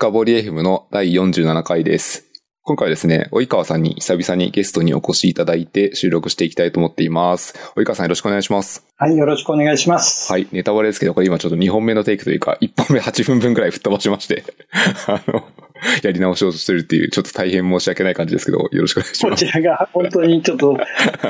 [0.00, 2.26] 深掘り FM の第47回です。
[2.62, 7.72] 今回はですね、及川さんに久々にゲストにお越しいただいて収録していきたいと思っています。
[7.74, 8.86] 及川さんよろしくお願いします。
[8.96, 10.30] はい、よろしくお願いします。
[10.30, 14.44] はい、ネタバレですけど、これ今ちょっと2本目のテイクというか、1本目8分分くらい吹っ飛ばしまして
[15.08, 15.44] あの、
[16.02, 19.44] やり直しをしてるっていう、ちょっと大変申し訳ない感じですけど、よろしくお願いします。
[19.44, 20.78] こちらが本当にちょっと、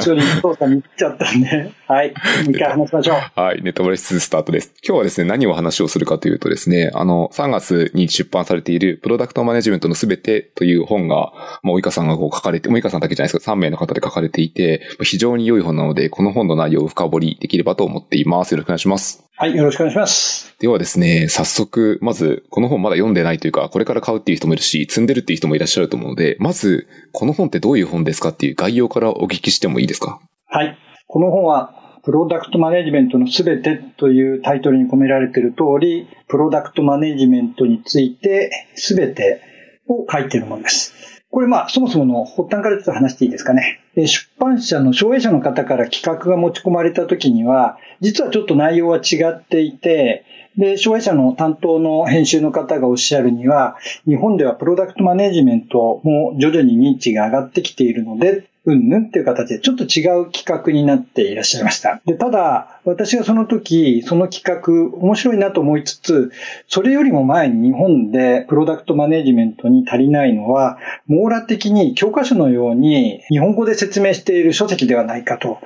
[0.05, 2.13] 処理操作に行っちゃったんで、はい、
[2.45, 3.41] 2回話しましょう。
[3.41, 4.75] はい、ネタバレ室スタートです。
[4.87, 18.53] 今日はですね、何を話をするかというとですね、あの、3月に出版されている、プロダクトマネジメントのすべてという本が、まあ、及川さんがこう書かれて、及川さんだけじゃないですけど、3名の方で書かれていて、非常に良い本なので、この本の内容を深掘りできればと思っています。
[18.53, 19.28] よろしくお願いします。
[19.41, 20.53] はい、よろしくお願いします。
[20.59, 30.21] ではですね、早速、まず、この本まだ読んでないというか、これから買うっていう人もいるし、積んでるっていう人もいらっしゃると思うので、まず、この本ってどういう本ですかっていう概要からお聞きしてもいいですか？
[30.47, 30.77] はい。
[31.07, 39.41] この本は、プロダクトマネジメントのすべてというタイトルに込められている通り、プロダクトマネジメントについてすべて
[39.87, 41.18] を書いているものです。
[41.31, 43.81] これまあ、そもそもの発端からちょっと話していいですかね。
[43.97, 50.25] 出版社の障害者の方から企画が持ち込まれた時には、実はちょっと内容は違っていて、
[50.57, 53.77] で、障害者の担当の編集の方がおっしゃるには、
[54.07, 62.03] 日本ではプロダクトマネジメントも徐々に認知が上がってきているので、うんぬんっていう形でちょっと違う企画になっていらっしゃいました。
[62.05, 66.33] で、ただ、私がその時、その企画、面白いなと思いつつ、
[66.69, 75.61] それよりも前に日本でプロダクトマネジメントに足りないのは、網羅的に教科書のように日本語で説明している書籍ではないかと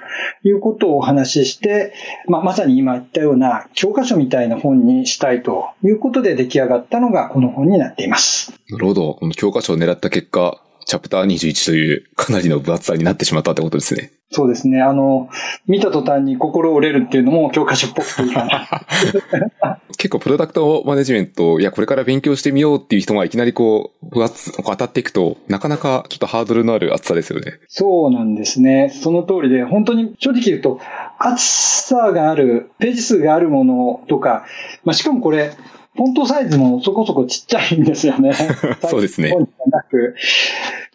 [0.45, 1.95] いうことをお話しして、
[2.29, 8.53] まあ、まさに今言ったような教科書みたいな本にしたいということで出来上がったのがこの本になっています。
[8.71, 9.15] なるほど。
[9.15, 14.13] この教科書を狙った結果、チャプター21というかなりの分厚さになってしまったってことですね。
[14.31, 14.83] そうですね。
[14.83, 15.31] あの、
[15.67, 19.79] 見た途端に心折れるっていうのも教科書っぽくていいかな。
[19.97, 27.55] 結構プロダクトマネジメント、いや、これから勉強してみようっていう人がいきなりこう、分厚、当たっていくと、なかなかちょっとハードルのある厚さですよね。
[27.69, 28.91] そうなんですね。
[28.95, 30.79] その通りで、本当に正直言うと、
[31.19, 31.43] 厚
[31.89, 34.45] さがある、ページ数があるものとか、
[34.85, 35.53] まあ、しかもこれ、
[35.95, 38.33] フォントサイズもそこそこちっちゃいんですよね。
[38.89, 39.35] そうですね。
[39.73, 40.15] なく。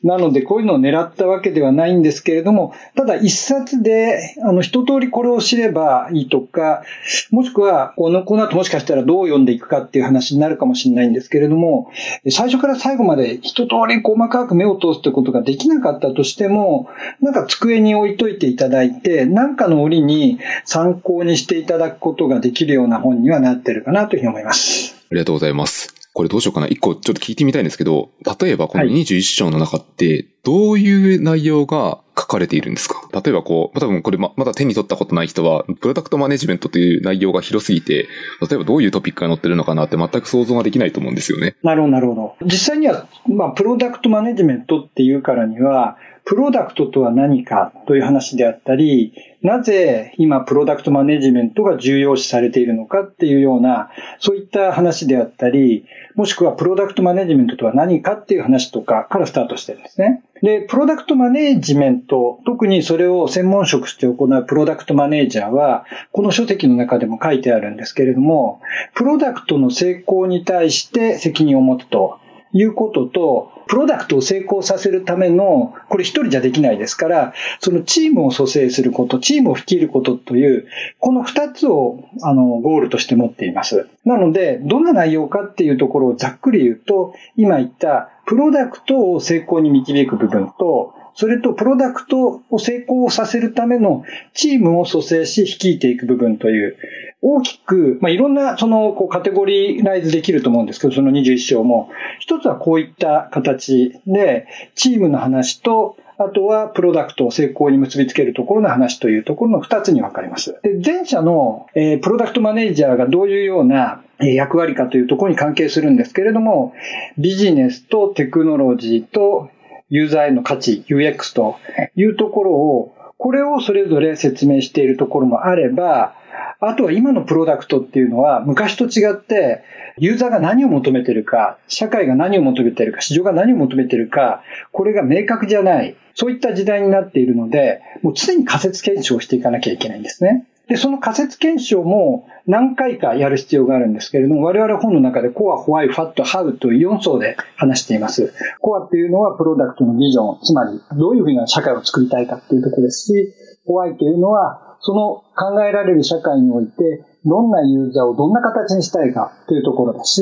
[0.03, 6.84] なので、こういうのを狙ったわけではないんですけれども、ただ一冊で、あの、一通りこれを知ればいいとか、
[7.31, 11.90] もしくは、この、この後もしかしたらどう読んでいくかっていう話になるかもしれないんですけれども、
[12.30, 24.97] 最初から最後まで一通り細かく目を通すということができなかったとしても、なんか机に置いといていただいて、なんかの折に参考にしていただくことができるような本にはなってるかなというふうに思います。
[25.09, 25.94] ありがとうございます。
[26.13, 26.68] これどうしようかな。
[26.68, 28.09] 一個ちょっと聞いてみたいんですけど、
[28.41, 33.07] 例えばこの21章の中って、どういう内容が書かれているんですか？
[33.13, 38.07] 例えばこう、多分これままだ手に取ったことない人は、プロダクトマネジメントという内容が広すぎて、
[38.50, 41.56] 例えばどういうトピックが載ってるのかなって全く想像ができないと思うんですよね。
[41.62, 42.35] なるほど、なるほど。
[42.45, 45.97] 実際には、まあ、プロダクトマネジメントっていうからには、
[46.28, 55.86] プロダクトとは何かという話であったり、なぜ今プロダクトマネジメントが重要視されているのかっていうような、そういった話であったり、
[56.16, 60.22] もしくはプロダクトマネジメントとは何かっていう話とかからスタートしてるんですね。
[60.42, 68.60] で、プロダクトマネジメント、特にそれを専門職して行うプロダクトマネージャーは、この書籍の中でも書いてあるんですけれども、
[68.96, 72.20] プロダクトの成功に対して責任を持つと
[72.53, 80.68] いうことと、プロダクトを成功させるための、これ一人じゃできないですから、そのチームを蘇生すること、チームを率いることという、
[81.00, 83.90] この二つを、あの、ゴールとして持っています。
[84.06, 94.04] なので、どんな内容かっていうところをざっくり言うと、今言ったプロダクトを成功に導く部分と、それとプロダクトを成功させるための
[94.36, 96.78] チームを蘇生し率いていく部分という、
[97.24, 101.90] 大きく、まあ、いろんなそのこうカテゴリーライズできると思うんですけど、その21章も、
[102.20, 104.46] 一つはこういった形で、
[104.76, 110.60] チームの話と、あとはプロダクトを成功に結びつけるところの話というところの二つに分かれます。
[110.62, 116.74] で、前者の、えー、プロダクトマネージャーがどういうような役割かというところに関係するんですけれども、
[117.18, 119.50] ビジネスとテクノロジーと
[119.89, 121.57] ユーザーへの価値、UX と
[121.95, 126.16] いうところを、これをそれぞれ説明しているところもあれば、
[126.60, 129.63] あとは今のプロダクトっていうのは昔と違って、
[129.98, 135.95] ユーザーが何を求めてるか、社会が何を求めてるか、市場が何を求めてるか、これが明確じゃない。
[136.13, 140.45] そういった時代になっているので、もう常に仮説検証していかなきゃいけないんですね。
[140.68, 148.34] で、その仮説検証も何回かやる必要があるんですけれども、我々本の中でコア、ホワイ、ファット、ハウという4層で話しています。
[148.60, 153.34] コアっていうのはプロダクトのビジョン、つまりどういうふうな社会を作りたいかっていうところですし、
[153.66, 160.22] ホワイというのはその考えられる社会において、どんなユーザーをどんな形にしたいかというところだし、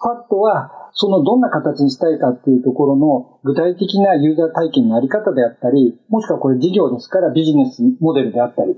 [0.00, 8.76] ファットはそのどんな形にしたいかっていうところの具体的なユーザー体験のあり方であったり、もしくはこれ事業ですからビジネスモデルであったり、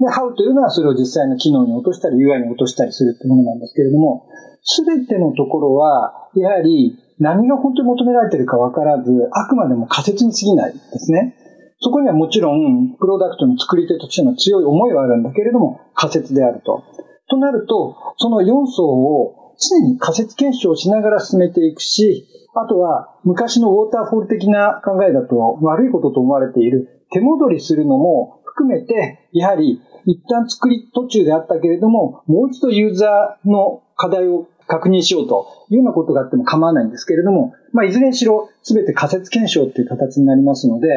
[0.00, 4.26] で、How というのはそれを実際の機能に落としたり UI に落としたりするってものなんですけれども、
[4.62, 11.36] すべてのところは、やはり何が本当に求められているか分からず、あくまでも仮説に過ぎないですね。
[11.80, 16.82] そこにはもちろん、プロダクトの作り手としての強い思いはあるんだけれども、仮説であると。
[17.28, 40.88] となると、その4層を常に仮説検証しながら進めていくし、あとは昔のウォーターフォール的な考えだと悪いことと思われている手戻りするのも含めて、やはり一旦作り途中であったけれども、もう一度ユーザーの課題を確認しようというようなことがあっても構わないんですけれども、まあ、いずれにしろ全て仮説検証という形になりますので、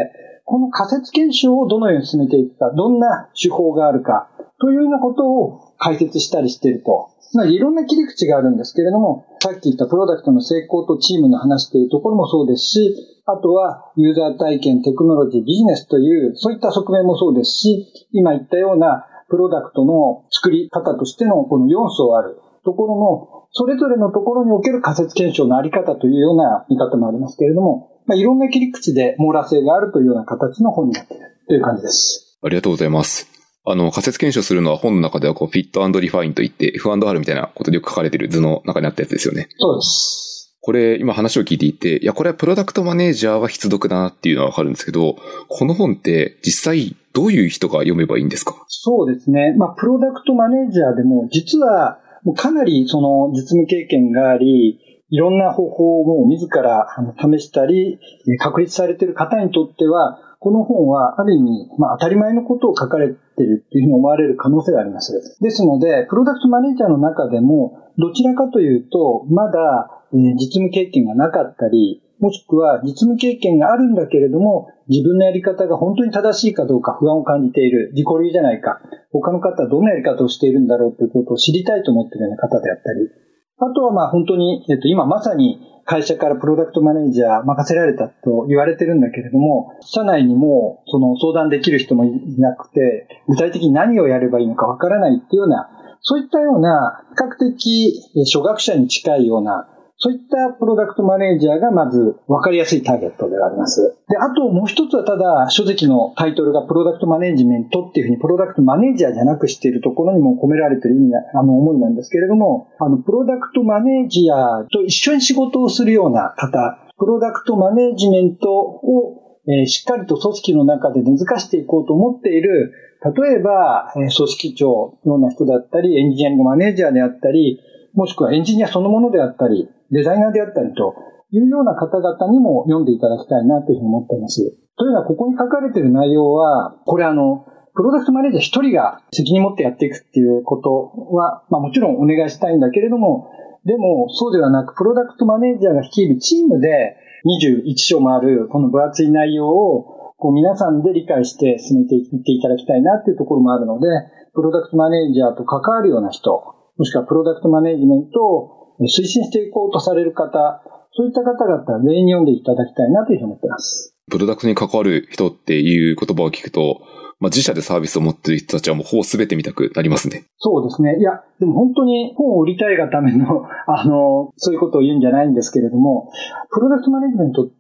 [0.46, 4.30] この仮説検証をどのように進めていくか、どんな手法があるか、
[4.60, 7.10] というようなことを解説したりしていると。
[7.34, 32.38] まあ、いろんな切り口があるんですけれども、さっき言ったプロダクトの成功とチームの話というところもそうですし、あとはユーザー体験、テクノロジー、ビジネスという、そういった側面もそうですし、今言ったようなプロダクトの作り方としてのこの4層あるところの、それぞれのところにおける仮説検証のあり方というような見方もありますけれども、まあ、いろんな切り口で網羅性があるというような形の本になっているという感じです。
[32.42, 33.37] ありがとうございます。
[33.70, 39.50] あの、仮説検証するのは本の中ではこう、フィットリファインといって F&R みたいなことでよく書かれている図の中にあったやつですよね。
[39.58, 40.58] そうです。
[40.62, 45.18] これ、今話を聞いていて、いや、これはプロダクトマネージャーは必読だなっていうのはわかるんですけど、
[45.50, 48.56] この本って実際どういう人が読めばいいんですか？
[48.68, 49.54] そうですね。
[49.58, 54.80] まあ、プロダクトマネージャーでも、実は、もうかなりその実務経験があり、
[55.10, 56.88] いろんな方法を自ら
[57.18, 58.00] 試したり、
[58.40, 65.38] 確立されている方にとっては、この本はある意味、まあ当たり前のことを書かれているというふうに思われる可能性があります。
[65.42, 78.80] ですので、プロダクトマネージャーの中でも、どちらかというと、まだ実務経験がなかったり、もしくは実務経験があるんだけれども、自分のやり方が本当に正しいかどうか不安を感じている、自己流じゃないか、
[79.12, 83.10] 他の方はどんなやり方をしているんだろうということを知りたいと思っているような方であったり、
[83.60, 95.70] あとはまあ本当に、えっと、今まさに会社からプロダクトマネージャー任せられたと言われてるんだけれども、社内にもその相談できる人もいなくて、具体的に何をやればいいのかわからないっていうような、
[96.02, 98.02] そういったような比較的
[98.32, 99.68] 初学者に近いような
[100.00, 103.98] そういったプロダクトマネージャーがまず分かりやすいターゲットであります。
[104.08, 122.74] で、あともう一つはただ、書籍のタイトルがプロダクトマネージメントっていうふうにプロダクトマネージャーじゃなくしているところにも込められている意味あの、思いなんですけれども、あの、プロダクトマネージャーと一緒に仕事をするような方、プロダクトマネージメントを、え、しっかりと組織の中で根付かしていこうと思っている
[123.16, 127.60] 例えば、え組織長のような人だったり、エンジニアリングマネージャーであったり、
[127.94, 130.96] もしくはエンジニアそのものであったり、デザイナーであったりと
[131.32, 134.58] いうような方々にも読んでいただきたいなというふうに思っています。
[134.78, 137.46] というのは、ここに書かれている内容は、これあの、
[137.76, 143.30] プロダクトマネージャー一人が責任持ってやっていくっていうことは、まあもちろんお願いしたいんだけれども、
[143.66, 153.88] でもそうではなく、プロダクトマネージャーが率いるチームで21章もあるこの分厚い内容をこう皆さんで理解して進めていっていただきたいなっていうところもあるので、
[154.34, 160.62] プロダクトマネージャーと関わるような人、もしくはプロダクトマネージメントを推進していこうとされる方、
[160.94, 163.96] そういった方々、全員に読んでいただきたいなというふうに思っています。
[164.10, 166.82] プロダクトに関わる人っていう言葉を聞くと、
[167.20, 170.26] まあ、自社でサービスを持っている人たちはもうほぼ全て見たくなりますね。
[170.38, 170.98] そうですね。
[171.00, 176.12] いや、でも本当に本を売りたいがための、 あの、そういうことを言うんじゃないんですけれども、
[176.52, 177.54] プロダクトマネジメントって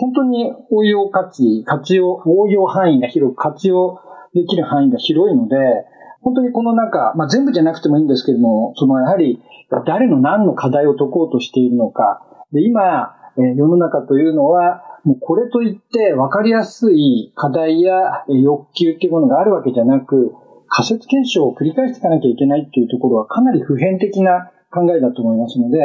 [0.00, 4.00] 本当に応用価値、活用、応用範囲が広く活用
[4.34, 5.56] できる範囲が広いので、
[6.22, 9.42] 本当にこの中、まあ、全部じゃなくてもいいんですけれども、そのやはり
[9.86, 12.22] 誰の何の課題を解こうとしているのか。
[12.52, 20.34] で今、え世の中というのは、もうこれといって分かりやすい課題や欲求っていうものがあるわけじゃなく、
[20.68, 25.78] 仮説検証を繰り返していかなきゃいけないっていうところはかなり普遍的な考えだと思いますので、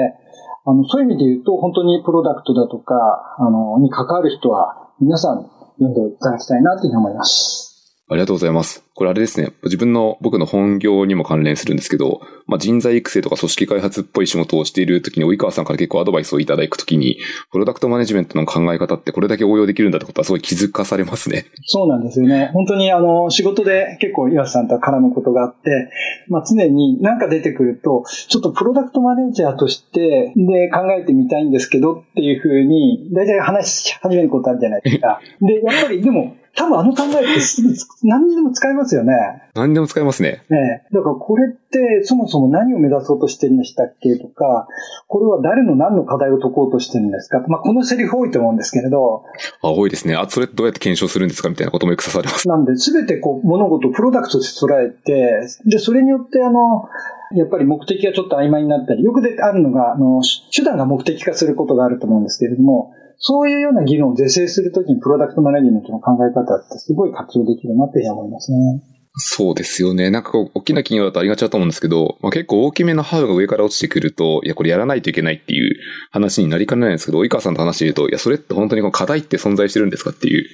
[0.66, 7.67] あの、そういう意味で言うと、本当にプロダクトだとか、あの、に関わる人は、皆さん読んでいただきたいなというふうに思います。
[8.10, 8.86] ありがとうございます。
[8.94, 9.52] これあれですね。
[9.64, 17.20] 自分の、僕の本業にも関連するんですけど、まあ、人材育成とか組織開発っぽい仕事をしているときに、及川さんから結構アドバイスをいただくときに、
[17.52, 21.48] プロダクトマネジメントの考え方ってこれだけ応用できるんだってことはすごい気づかされますね。
[21.66, 22.50] そうなんですよね。
[22.54, 25.92] 本当にあの、仕事で結構岩瀬さんと絡むことがあって、
[26.30, 35.20] まあ、常に何か出てくると、ちょっとプロダクトマネージャーとして、で考えてみたいんですけどっていうふうに、大体話し始めることあるじゃないですか。
[35.42, 37.70] で、やっぱりでも、多分あの考えってすぐ
[38.04, 39.14] 何にでも使えますよね。
[39.54, 40.44] 何にでも使えますね。
[40.50, 44.68] ねだからこれってそもそも何を目指そうとしてるんでしたっけとか、
[45.08, 47.44] これは誰の何の課題を解こうとしてるんですか？
[47.48, 49.24] まあこのセリフ多いと思うんですけれど。
[49.62, 50.16] あ、多いですね。
[50.16, 52.48] あ、それどうやって検証するんですかみたいなこともよく刺されます。
[52.48, 56.90] なんで、すべてこう物事をプロダクトとして捉えて、で、それによってあの、
[57.36, 60.22] やっぱり目的がちょっと曖昧になったり、よくであるのが、あの、
[60.56, 68.82] 手段が目的化することがあると思うんですけれども、そういうような議論を是正するときにプロダクトマネジメントの考え方ってすごい活用できるなって思いますね。
[69.20, 70.12] そうですよね。
[70.12, 75.76] なんかこう、大きな企業だとありがちだと思うんですけど、まあ、結構大きめのハウが上から落ちてくると、いや、これやらないといけないっていう
[76.12, 80.46] 話になりかねないんですけど、及川さんと話していると、いや、それって本当にこの課題って存在してるんですかっていう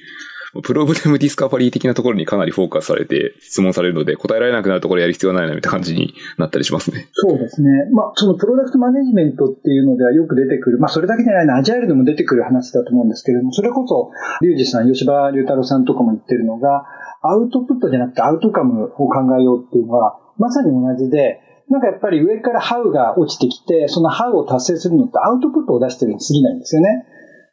[0.62, 7.08] プロブレムディスカバリー的なところにかなりフォーカスされて質問されるので、答えられなくなるところやる必要ないなみたいな感じになったりしますね。
[7.12, 7.70] そうですね。
[7.92, 14.10] まあ、そのプロダクトマネジメントっていうのではよく出てくる、まあ、それだけじゃないな、アジャイルでも出てくる話だと思うんですけれども、それこそ、
[14.42, 16.84] リュウジさん、吉羽龍太郎さんとかも言ってるのが、
[17.22, 27.06] アウトプットじゃなくてアウトカムを考えようっていうのは、まさに同じで、なんかやっぱり上からハウが落ちてきて、そのハウを達成するのってアウトプットを出してるに過ぎないんですよね。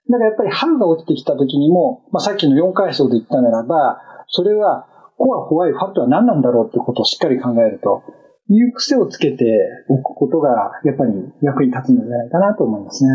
[0.09, 8.03] だからやっぱり春が落ちてきた時にも、まあ、さっきの4階層で言ったならば、それはコア、ホワイ、ファットは何なんだろうってことをしっかり考えると
[8.49, 9.45] いう癖をつけて
[9.87, 13.09] おくことが、やっぱり役に立つんじゃないかなと思いますね。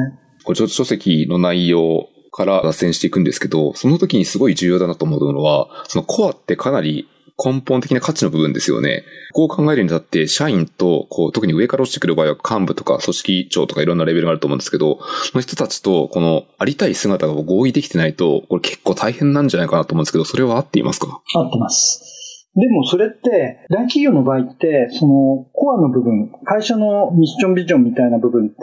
[0.44, 7.08] これ、書籍の内容から脱線していくんですけど、その時にすごい重要だなと思うのは、そのコアってかなり
[7.44, 9.04] 根本的な価値の部分ですよね。
[9.34, 14.98] こう考えるにあって、社員と、こう、特に上から落ちてくる場合は幹部とか組織長とかいろんなレベルがあると思うんですけど、
[15.30, 21.20] その人たちと、この、ありたい姿が合意できてないと、これ結構大変なんじゃないかなと思うんですけど、それは合っていますか？
[21.34, 22.48] 合ってます。
[22.54, 28.56] でもそれって、大企業の場合って、そのコアの部分、会社のミッションビジョンみたいな部分って、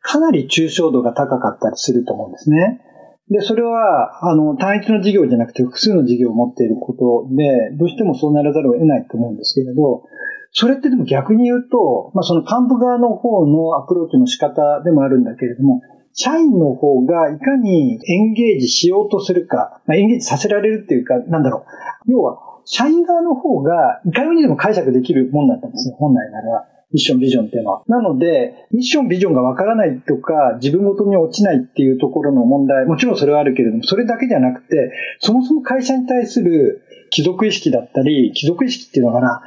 [0.00, 2.80] かなり抽象度が高かったりすると思うんですね。
[3.30, 10.04] で、それは、あの、単一の事業じゃなくて複数の事業を持っていることで、どうしてもそうならざるを得ないと思うんですけれど、
[10.52, 15.82] それってでも逆に言うと、まあ、その幹部側の方のアプローチの仕方でもあるんだけれども、
[16.14, 21.66] 社員の方がいかにエンゲージしようとするか、まあ、エンゲージさせられるっていうか、なんだろ
[22.06, 22.10] う。
[22.10, 26.66] 要は、社員側の方がいかにでも解釈できるもんだったんですね、本来なら。
[26.92, 27.82] ミッションビジョンっていうのは。
[27.86, 39.42] なので、ミッションビジョンがわからないとか、自分ごとに落ちないっていうところの問題、もちろんそれはあるけれども、それだけじゃなくて、そもそも会社に対する貴族意識だったり、貴族意識っていうのかな、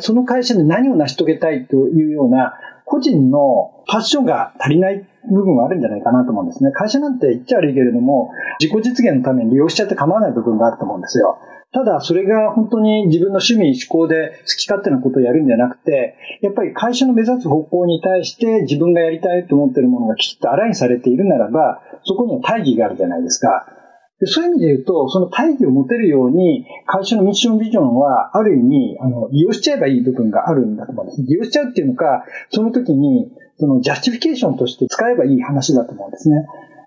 [0.00, 2.54] その会社で何を成し遂げたいというような、
[2.92, 6.72] 個人のパッションが足りない部分はあるんじゃないかなと思うんですね。
[6.72, 8.28] 会社なんて言っちゃ悪いけれども、
[8.60, 11.38] 自己実現のために利用しちゃって構わない部分があると思うんですよ。
[11.72, 23.81] ただ、それが本当に自分の趣味、思考で好き勝手なことをやるんじゃなくて、やっぱり会社の目指す方向に対して自分がやりたいと思っているものがきちっと align されているならば、そこには大義があるじゃないですか。
[24.22, 31.22] でそういう意味で言うと、その大義を持てるように、会社のミッションビジョンは、ある意味、あの、利用しちゃえばいい部分があるんだと思うんです。
[31.22, 36.46] 利用しちゃうっていうのか、その時に、その justification として使えばいい話だと思うんですね。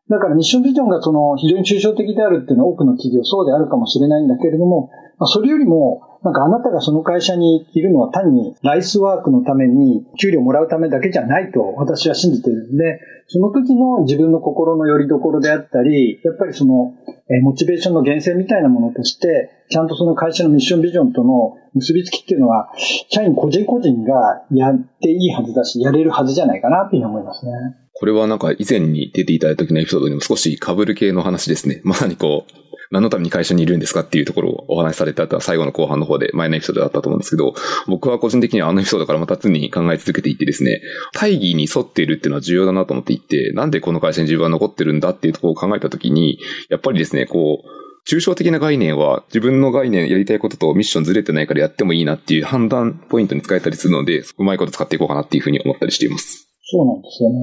[0.10, 16.94] だからミッションビジョンがその非常に抽象的であるっていうのは多くの企業そうであるかもしれないんだけれども、まあ、それよりも、なんかあなたがその会社にいるのは単にライスワークのために給料もらうためだけじゃないと私は信じてるんで、その時の自分の心の拠り所であったり、やっぱりその、
[17.28, 22.72] えモチベーションの源泉みたいなものとして、ちゃんとその会社のミッションビジョンとの結びつきっていうのは、
[23.10, 27.52] 社員個人個人がやっていいはずだし、やれるはずじゃないかなっていうふうに思いますね。
[27.94, 31.82] これはなんか以前に出ていただいた時のエピソードにも少し被る系の話ですね。
[31.84, 37.54] まさにこう、何のために会社にいるんですかっていうところをお話しされた最後の後半の方で前のエピソードだったと思うんですけど、
[37.88, 40.82] 僕は個人的にはあのエピソードからまた常に考え続けていてですね、
[41.14, 46.40] 大義に沿っているっていうのは重要だなと思っていて、なんでこの会社に自分は残ってるんだっていうところを考えたときに、
[46.70, 47.76] やっぱりですね、こう、
[48.08, 56.48] 抽象的な概念は自分の概念やりたいこととミッションずれてないからやってもいいなっていう判断ポイントに使えたりするので、うまいこと使っていこうかなっていうふうに思ったりしています。
[56.68, 57.38] そうなんですよね。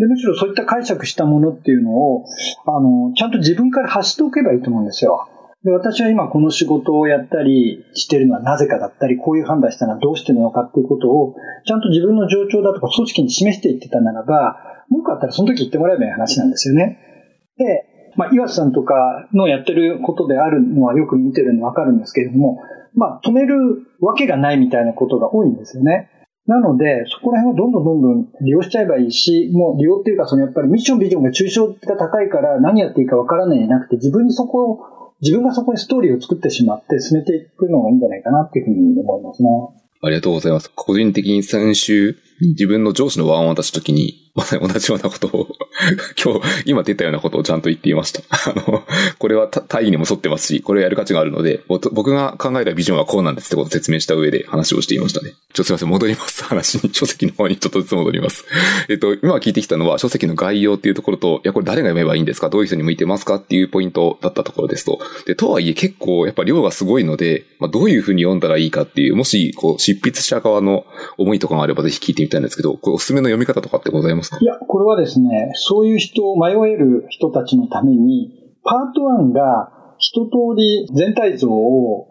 [0.00, 2.24] で、むしろそういった解釈したものっていうのを、
[2.66, 5.28] あの、ちゃんと自分から発しておけばいいと思うんですよ。
[5.62, 11.34] で、私は今この仕事をやったりしてるのはなぜかだったり、こういう判断したのはどうしてるのかっていうことを、
[11.66, 14.56] ちゃんと自分の状況だとか組織に示していってたならば、
[14.88, 16.98] 文句あったらその時言ってもらえばいい話なんですよね。
[17.58, 17.84] で、
[18.16, 22.62] まあ、岩瀬さんとかのやってることであるのはよく見てるのわかるんですけれども、
[22.94, 26.08] まあ、止めるわけがないみたいなことが多いんですよね。
[26.46, 34.78] なので、そこら辺をどんどんどんどん利用しちゃえばいいし、もう利用っていうか、そのやっぱりミッションビジョンが抽象が高いから何やっていいかわからないんじゃなくて、自分にそこを
[35.20, 39.48] 自分がそこにストーリーを作ってしまって進めていくのがいいんじゃないかなっていうふうに思いますね。
[40.02, 40.70] ありがとうございます。
[40.74, 45.46] 個人的に先週、自分の上司のワンを出した時に、まさに同じようなことを
[46.22, 48.20] 今日、今出たようなことをちゃんと言っていました。
[48.50, 48.82] あの、
[49.18, 55.30] これは大義にも沿ってますし、これをやる価値があるので、僕が考えたビジョンはこうなんですってことを説明した上で話をしていましたね。
[55.30, 56.44] ちょっとすいません、戻ります。
[56.50, 58.44] 話に、書籍の方にちょっとずつ戻ります。
[58.88, 62.48] えっと、今聞いてきたのは、書籍の概要っていうところと、いや、これ誰が読めばいいんですか？
[62.50, 63.36] どういう人に向いてますか？
[63.36, 64.98] っていうポイントだったところですと。
[65.26, 70.84] で、とはいえ結構、やっぱ量がすごいので、まあ、どういうふうに読んだらいいかっていう、もし、こう、執筆者側の
[71.18, 74.38] 思いとかがあればぜひ聞いてみたいんですけど、これおすすめの読み方とかってございますか？
[74.40, 82.08] いや、これはですね、そういう人を迷える人たちのために、パート1が一通り全体像を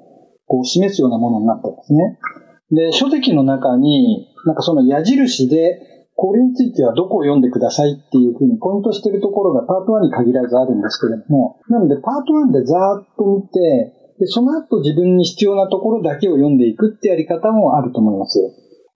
[0.48, 2.18] こう示すようなものになってますね。
[2.72, 18.40] で、書籍の中に、なんかその矢印で、これについてはどこを読んでくださいっていうふうにポイントしてるところがパート1に限らずあるんですけれども、なのでパート1でざーっと見て、で、その後自分に必要なところだけを読んでいくってやり方もあると思います。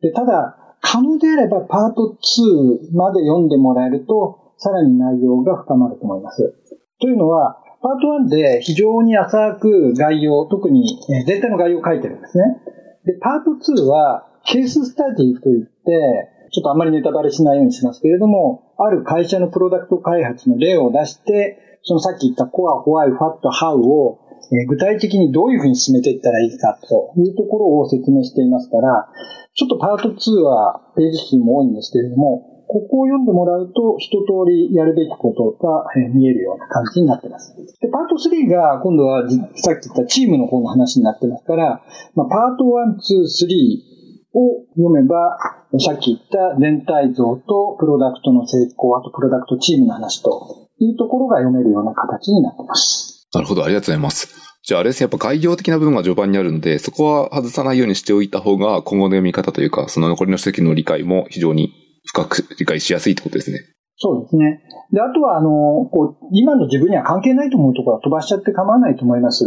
[0.01, 6.55] で、ただ、可能であればパート2まで読んでもらえると、さらに内容が深まると思います。
[7.01, 10.85] というのは、パート1で非常に浅く概要、特に
[11.27, 12.43] 全体の概要を書いてるんですね。
[13.03, 15.69] で、パート2はケーススタディといって、
[16.53, 24.19] ちょっとあまりネタバレしないようにしますけれども、ある会社のプロダクト開発の例を出して、そのさっき言ったコア、ホワイ、ファット、ハウを
[24.69, 29.09] 具体的にどういうふうに進めていったらいいかというところを説明していますから、
[29.55, 37.55] ちょっとパート2はページ数も多いんですけれども、ここを読んでもらうと一通りやるべきことが見えるような感じになってます。
[37.55, 41.83] で、パート3が今度はさっき言ったチームの方の話になってますから、
[42.15, 43.93] まあ、パート1、2、3
[44.33, 45.37] を読めば、
[45.79, 53.27] さっき言った全体像とプロダクトの成功、あとプロダクトチームの話というところが読めるような形になってます。
[53.33, 54.43] なるほど、ありがとうございます。
[54.65, 61.73] じゃああれですね、やっぱ概要的な部分が序盤にあるので、そこは外さないようにしておいた方が今後の読み方というか、その残りの席の理解も非常に
[62.05, 63.61] 深く理解しやすいってことですね。
[63.97, 64.63] そうですね。
[64.91, 69.45] で、あとは、あの、こう、今の自分には関係ないと思うところは飛ばしちゃって構わないと思います。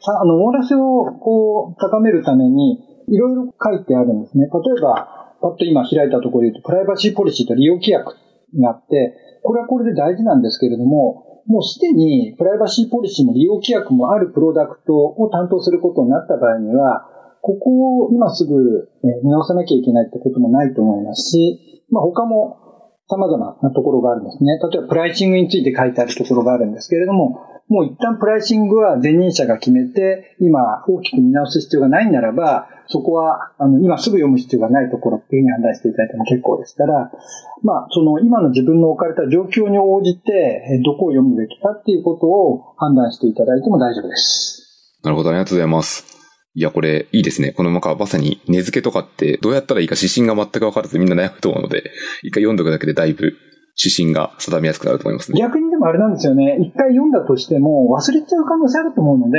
[0.00, 4.46] さあの、網羅性をこう、高めるために、いろいろ書いてあるんですね。
[4.46, 8.16] 例えば、パッと今開いたところで言うと、プライバシーポリシーと利用規約
[8.60, 17.06] があって、これはこれで大事なんですけれども、もうすでにプライバシーポリシーも利用規約もあるプロダクトを担当することになった場合には、
[17.42, 18.88] ここを今すぐ
[19.22, 22.60] 見直さなきゃいけないってこともないと思いますし、まあ他も
[23.08, 24.58] 様々なところがあるんですね。
[24.70, 37.10] 例えばプライシングについて書いてあるところがあるんですけれども、もう一旦プライシングは前任者が決めて、今大きく見直す必要がないならば、そこは、あの、今すぐ読む必要がないところっていうふうに判断していただいても結構ですから、
[37.62, 45.00] まあ、その今の自分の置かれた状況に応じて、どこを読むべきかっていうことを判断していただいても大丈夫です。
[45.02, 46.13] なるほど、ありがとうございます。
[46.56, 47.50] いや、これ、いいですね。
[47.50, 51.90] このままさに、根付けとかって、どうやったらいいか指針が全く分からずみんな悩むと思うので、
[52.22, 53.36] 一回読んどくだけでだいぶ
[53.76, 55.40] 指針が定めやすくなると思いますね。
[55.40, 56.58] 逆にでもあれなんですよね。
[56.60, 59.38] 一回読んだとしても忘れちゃう可能性あると思うので、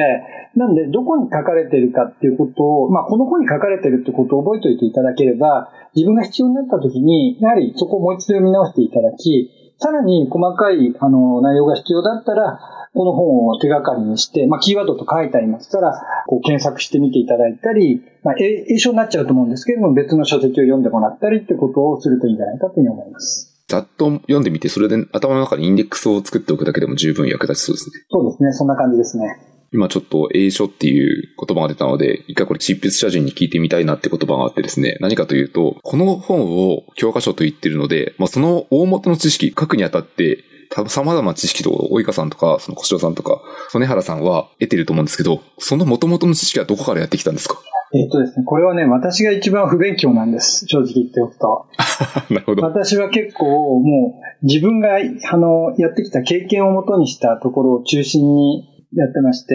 [0.56, 12.60] なんでどこに書かれてるかっていうことを、まあこの本に書かれてるってことを覚えておいていただければ、自分が必要になった時に、やはりそこをもう一度読み直していただき、さらに細かいあの内容が必要だったら、
[12.94, 23.52] この本を手がかりにして、まあ、キーワードと書いてありますから、こう検索してみていただいたり、まあ、英書になっちゃうと思うんですけれども、別の書籍を読んでもらったりってことをするといいんじゃないかというふうに思います。
[23.68, 28.06] ざっと読んでみて、それで頭の中にインデックスを作っておくだけでも十分役立ちそうですね。
[28.10, 28.54] そうですね。
[28.54, 29.55] そんな感じですね。
[29.74, 40.44] 今ちょっと英書っていう言葉が出たので、一回これ執筆者陣に聞いてみたいなって言葉があってですね、何かというと、この本を教科書と言ってるので、まあ、その大元の知識、書くにあたって、
[40.88, 47.62] 様々な知識と、及川さんとか、その小城さんとか、曽根原さんは得てると思うんですけど、その元々の知識はどこからやってきたんですか？
[47.94, 50.66] えっ、とですね、これはね、私が一番不勉強なんです。
[50.68, 51.68] 正直言っておくと。
[52.34, 52.64] なるほど。
[52.64, 59.54] 私は結構もう自分があのやってきた経験をもとにしたところを中心にやってまして、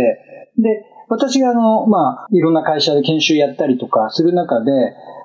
[0.59, 4.71] で、私があの、まあ、いろんな会社で研修やったりとかする中で、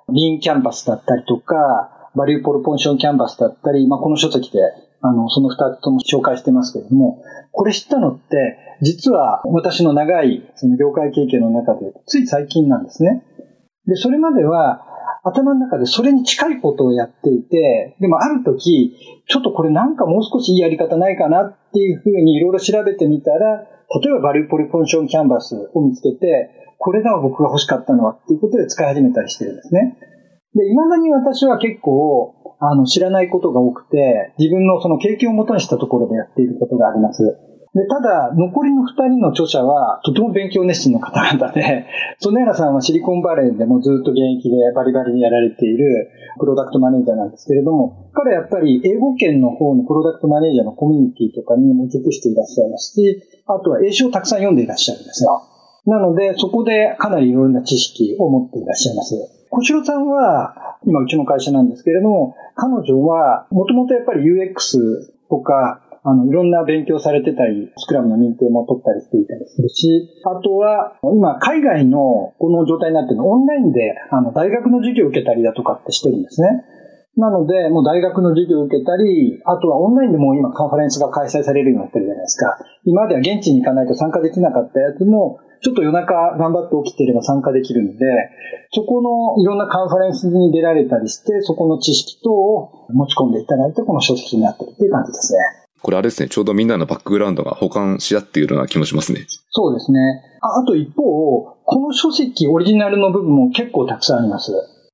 [0.09, 4.59] lean canvas だったりとか、 value proposition canvas だったり、まあ、この書籍で
[5.05, 13.23] あの、その二つとも紹介してますけれども、これ知ったのって、実は私の長いその業界経験の中で、つい最近なんですね。
[13.85, 14.81] で、それまでは、
[15.25, 18.95] 頭の中でそれに近いことをやっていて、でもある時、
[19.27, 23.65] ちょっとこれなんかもう少しいいやり方ないかなっていうふうにいろいろ調べてみたら、例
[24.11, 29.97] えばバリューポリポンションキャンバスを見つけて、これだ僕が欲しかったのはっていうことで使い始めたりしてるんですね。
[30.53, 37.23] で、未だに私は結構、あの、知らないことが多くて、自分のその経験をもとにしたところでやっていることがあります。
[37.75, 41.85] で、ただ、残りの二人の著者は、とても勉強熱心の方々で、
[42.23, 46.07] 曽根原さんはシリコンバレーでもずっと現役でバリバリにやられている
[46.39, 55.41] プロダクトマネージャーなんですけれども、彼はやっぱり英語圏の方のプロダクトマネージャーのコミュニティとかにも属していらっしゃいますし、あとは英書をたくさん読んでいらっしゃるんですよ。
[55.85, 59.15] なので、そこでかなりいろんな知識を持っていらっしゃいます。
[59.49, 64.79] 小城さんは、今うちの会社なんですけれども、彼女は、もともとやっぱり UX
[65.29, 76.47] とか、あの、いろんな勉強されてたり、スクラムの認定も取ったりしていたりするし、あとは、今、海外のこの状態になっているのオンラインで、あの、大学の授業を受けたりだとかってしてるんですね。
[77.17, 82.59] なので、もう大学の授業を受けたり、あとはオンラインでも今カンファレンスが開催されるようになってるじゃないですか。
[82.83, 88.05] 今では現地に行かないと参加できなかったやつも、ちょっと夜中頑張って起きていれば参加できるので、
[88.71, 95.64] そこのいろんなカンファレンスに出られたりして、そこの知識等を持ち込んでいただいて、この書籍になってるっていう感じですね。
[95.85, 99.27] これあれですね、ちょうどみんなのバックグラウンドが保管し合っているような気もしますね。
[99.51, 99.99] そうですね。
[100.41, 101.03] ああと一方、
[101.63, 104.51] この書籍オリジナルの部分も結構たくさんあります。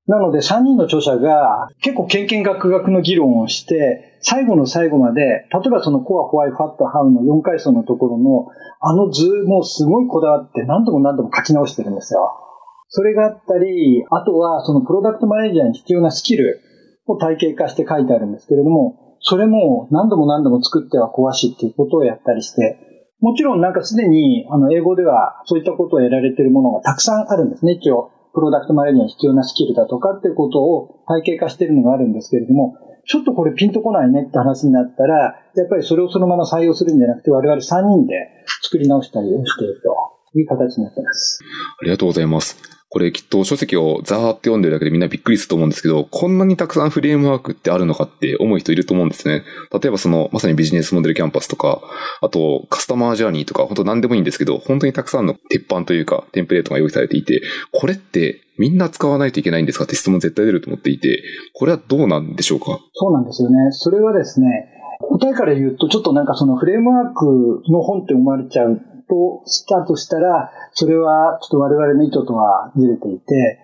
[0.08, 8.48] なので3人の著者が結構研研学学の議論をして、最後の最後まで、例えばそのコア、ホワイ、ファット、ハウの4階層のところの、
[8.82, 12.20] あの図もすごいこだわって何度も何度も書き直してるんですよ。
[12.90, 16.60] それがあったり、あとはそのプロダクトマネージャーに必要なスキル
[17.08, 28.12] を体系化して書いてあるんですけれども、それも何度も何度も作っては壊しっていうことをやったりして、もちろんなんかすでにあの英語ではそういったことをやられているものがたくさんあるんですね、一応。
[28.34, 38.16] プロダクトマネージャーに必要なスキルだとかっていうことを体系化しているのがあるんですけれども、ちょっとこれピンとこないねって話になったら、やっぱりそれをそのまま採用するんじゃなくて、我々3人で
[38.64, 41.40] 作り直したりをしているという形になっています。
[41.82, 42.58] ありがとうございます。
[42.90, 49.44] これきっと書籍をザーって読んでるだけでみんなびっくりすると思うんですけど、こんなにたくさんフレームワークってあるのかって思う人いると思うんですね。
[49.72, 51.82] 例えばその、まさにビジネスモデルキャンパスとか、
[52.22, 57.42] あとカスタマージャーニーとか、本当何でもいいんですけど、本当にたくさんの鉄板というか、テンプレートが用意されていて、
[57.72, 62.78] これってみんな使わないといけないんですかって質問絶対出ると思っていて、これはどうなんでしょうか？
[62.94, 63.56] そうなんですよね。
[63.72, 64.48] それはですね、
[65.00, 73.60] 答えから言うと、ちょっとなんかそのフレームワークの本って思われちゃうとしたとしたら、それはちょっと我々の意図とはずれていて、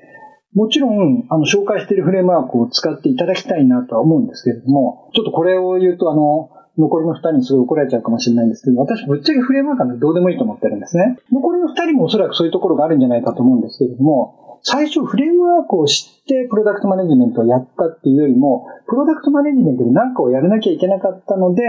[0.53, 11.17] もちろん、あの、紹介しているフレームワークを使っていただきたいなとは思うんですけれども、ちょっとこれを言うと、あの、残りの二人にすごい怒られちゃうかもしれないんですけど、私ぶっちゃけフレームワークなんてどうでもいいと思ってるんですね。
[11.31, 21.63] 残りの二人もおそらくそういうところがあるんじゃないかと思うんですけれども、最初フレームワークを知ってプロダクトマネジメントをやったっていうよりも、プロダクトマネジメントで何かをやらなきゃいけなかったので、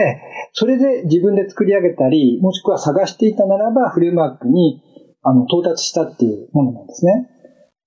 [0.52, 4.82] それで自分で作り上げたり、もしくは探していたならば、フレームワークに
[5.22, 7.30] あの到達したっていうものなんですね。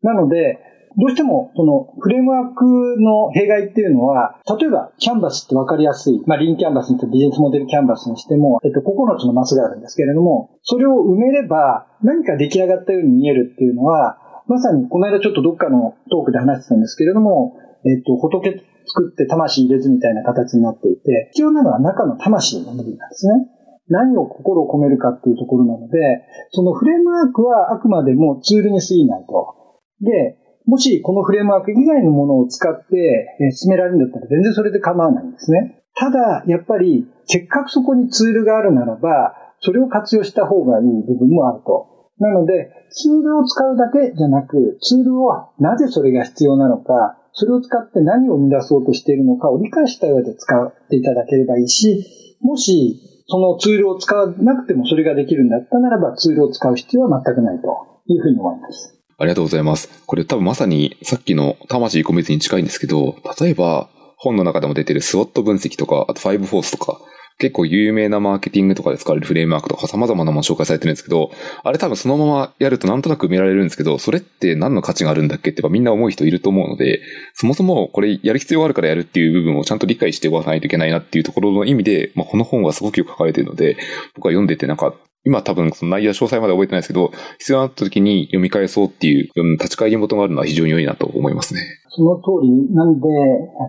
[0.01, 0.59] なので、
[0.97, 2.65] どうしても、その、フレームワーク
[2.99, 14.17] の弊害っていうのは、例えば、キャンバスってわかりやすい、まあ、リンキャンバスにしてビジネスモデルキャンバスにしても、えっと、9つのマスがあるんですけれども、それを埋めれば、何か出来上がったように見えるっていうのは、
[14.51, 17.55] まさに、この間ちょっとどっかのトークで話してたんですけれども、
[17.87, 23.47] えっと、仏作って魂入れずみたいな形になっていて、必要なのは中の魂の部分なんですね。
[23.87, 29.55] 何を心を込めるかっていうところなので、そのフレームワークはあくまでもツールに過ぎないと。
[30.01, 35.81] で、もしこのフレームワーク以外のものを使って進められるんだったら全然それで構わないんですね。
[35.95, 42.00] ただ、やっぱり、せっかくそこにツールがあるならば、それを活用した方がいい部分もあると。
[42.21, 58.95] なので、ツールを使うだけじゃなく、ツールをなぜそれが必要なのか、それを使って何を生み出そうとしているのかを理解した上で使っていただければいいし、もし、そのツールを使わなくてもそれができるんだったならば、ツールを使う必要は全くないというふうに思います。
[59.17, 59.89] ありがとうございます。
[60.05, 66.99] これ多分まさにさっきの魂込めずに近いんですけど、例えば本の中でも出てるスウォット分析とか、あとファイブフォースとか、
[67.41, 71.31] 結構有名なマーケティングとかで使われるフレームワークとか様々なもの紹介されてるんですけど、
[71.63, 77.01] あれ多分そのままやるとなんとなく埋められるんですけど、それって何の価値があるんだっけってみんな思う人いると思うので、
[77.33, 83.75] そもそもこれやる必要があるからやるっていう部分をちゃんと理解しておかないといけないなっていうところの意味で、まあ、この本はすごくよく書かれてるので、
[84.15, 91.61] 僕は読んでてなんか今多分その内容詳細まで覚えてないですけど、必要になった時に読み返そうっていう、うん、立ち返り元があるのは非常に良いなと思いますね。
[91.89, 93.07] その通りなんで、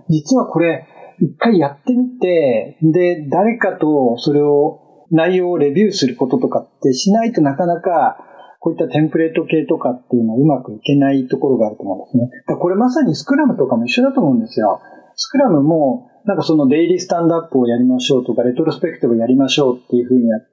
[0.09, 0.87] 実はこれ、
[1.23, 4.81] 一回やってみて、で、誰かとそれを、
[5.15, 8.17] 内容をレビューすることとかってしないとなかなか、
[8.59, 12.43] こういったテンプレート系とかっていうのはうまくいけないところがあると思うんですね。
[12.49, 14.81] だこれまさにスクラムとかも一緒だと思うんですよ。
[15.15, 20.49] スクラムも、なんかそのデイリースタンドアップをやりましょうとか、レトロスペクティブをやりましょうっていうふうにやって、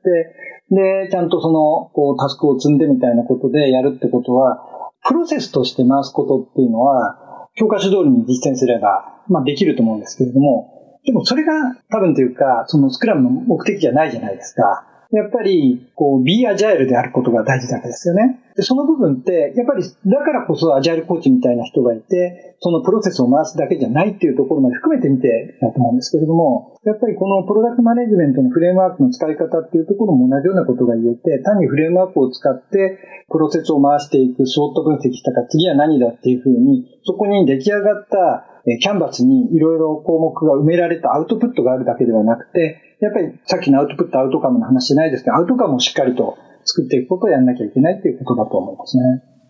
[1.05, 4.65] で、ちゃんとその、こう、タスクを積んでみたいなことでやるってことは、
[5.08, 7.28] プロセスとして回すことっていうのは、
[7.59, 11.53] 教科書通りに実践すれば、まあできると思うんですけれども、でもそれが
[11.91, 14.85] 多分というか、そのスクラムの目的じゃないじゃないですか。
[15.11, 18.41] やっぱり、こう、be agile であることが大事なわけですよね。
[18.55, 32.99] で、その部分って、やっぱり、だからこそアジャイルコーチみたいな人がいて、そのプロセスを回すだけじゃないっていうところまで含めてみてだと思うんですけれども、やっぱりこのプロダクトマネジメントのフレームワークの使い方っていうところも同じようなことが言えて、単にフレームワークを使って
[33.31, 38.48] プロセスを回していく、ショート分析したか次は何だっていうふうに、そこに出来上がった
[38.79, 49.03] キャンバスにいろいろ項目が埋められたアウトプットがあるだけではなくて、やっぱりさっきのアウトプット、アウトカムの話じゃないですけど、アウトカムをしっかりと作っていくことをやんなきゃいけないっていうことだと思いますね。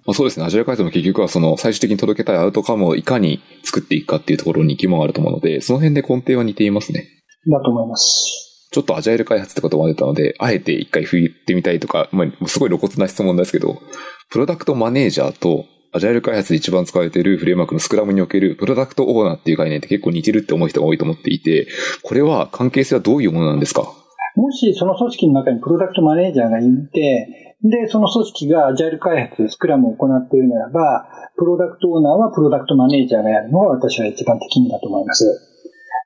[0.06, 0.46] まあ、そうですね。
[0.46, 7.06] アジア改造も結局はその最終的に届けたいアウトカムをいかに作っていくかっていうところに疑問があると思うので、その辺で根底は似ていますね。
[7.48, 8.68] だと思います。
[8.72, 13.82] ちょっとアジャイル開発って言葉が出たので、あえて一回言ってみたいとか、まあ、すごい露骨な質問ですけど、
[14.30, 21.68] プロダクトマネージャーとアジャイル開発で一番使われているフレームワークのスクラムにおけるプロダクトオーナーっていう概念って結構似てるって思う人が多いと思っていて、
[22.04, 23.92] これは関係性はどういうものなんですか？
[24.36, 35.26] もしその組織の中にプロダクトマネージャーがいて、で、その組織がアジャイル開発、スクラムを行っているならば、プロダクトオーナーはプロダクトマネージャーがやるのが私は一番適任だと思います。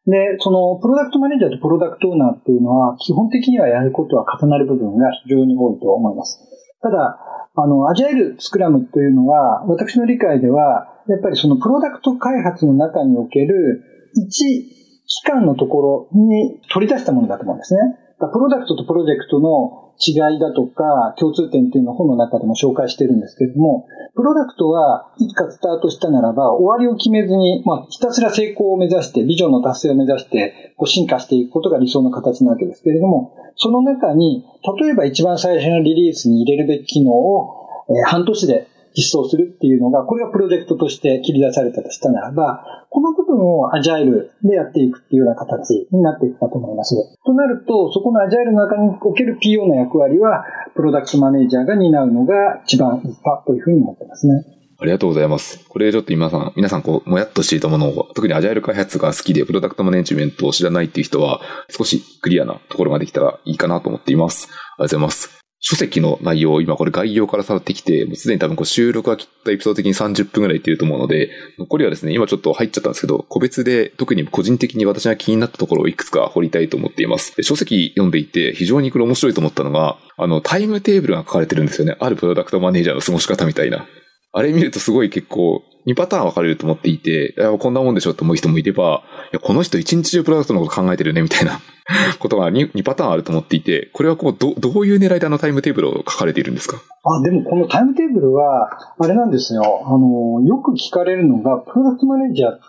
[0.08, 6.39] で、そのプロダクトマネージャーとプロダクトオーナーっていうのは、基本的にはやることは重なる部分が非常に多いと思います。
[6.82, 7.19] ただ、
[7.55, 13.83] あの、アジャイルスクラムというのは、私の理解では、やっぱりそのプロダクト開発の中における
[14.15, 14.63] 一
[15.05, 17.79] 期間のところに取り出したものだと思うんですね。
[18.17, 34.45] プロダクトとプロジェクトの違いだとか共通点っていうのを本の中でも紹介してるんですけれども、プロダクトはいつかスタートしたならば終わりを決めずに、まあ、ひたすら成功を目指して、ビジョンの達成を目指してこう進化していくことが理想の形なわけですけれども、その中に、
[34.82, 37.60] 例えば一番最初のリリースに入れるべき機能を、
[38.06, 46.95] 半年で実装するっていうのが、これがプロジェクトとして切り出されたとしたならば、この部分をアジャイルでやっていくっていうような形になっていくかと思います。
[47.25, 54.45] となると、そこのアジャイルの中における PO の役割は、プロダクトマネージャーが担うのが一番いいかというふうに思ってますね。
[54.79, 55.65] ありがとうございます。
[55.69, 64.49] これちょっと皆さん、皆さんこう、もやっとしていたものを、特にアジャイル開発が好きで、プロダクトマネジメントを知らないっていう人は、少しクリアなところができたらいいかなと思っています。
[64.51, 65.42] ありがとうございます。
[65.65, 77.38] 書籍の内容を今これ概要から触ってきて、もうすでに多分こう収録が切ったエピソード的に30分くらいってると思うので、残りはですね、今ちょっと入っちゃったんですけど、個別で特に個人的に私が気になったところをいくつか掘りたいと思っています。
[77.38, 81.95] で書籍読んでいて非常にこれ面白いと思ったのが、あの、タイムテーブルが書かれてるんですよね。
[81.97, 83.88] あるプロダクトマネージャーの過ごし方みたいな。
[84.34, 91.60] あれ見るとすごい結構2パターン分かれると思っていて、こんなもんでしょって思う人もいれば、いやこの人一日中プロダクトのこと考えてるねみたいな
[92.19, 96.78] ことが 2, 2パターンあると思っていて、これはこうど、どういう狙いであのタイムテーブルを書かれているんですか？
[97.04, 99.84] あ、でもこのタイムテーブルは、あれなんですよ。
[99.86, 102.60] あの、よく聞かれるのが、プロダクトマネージャーって、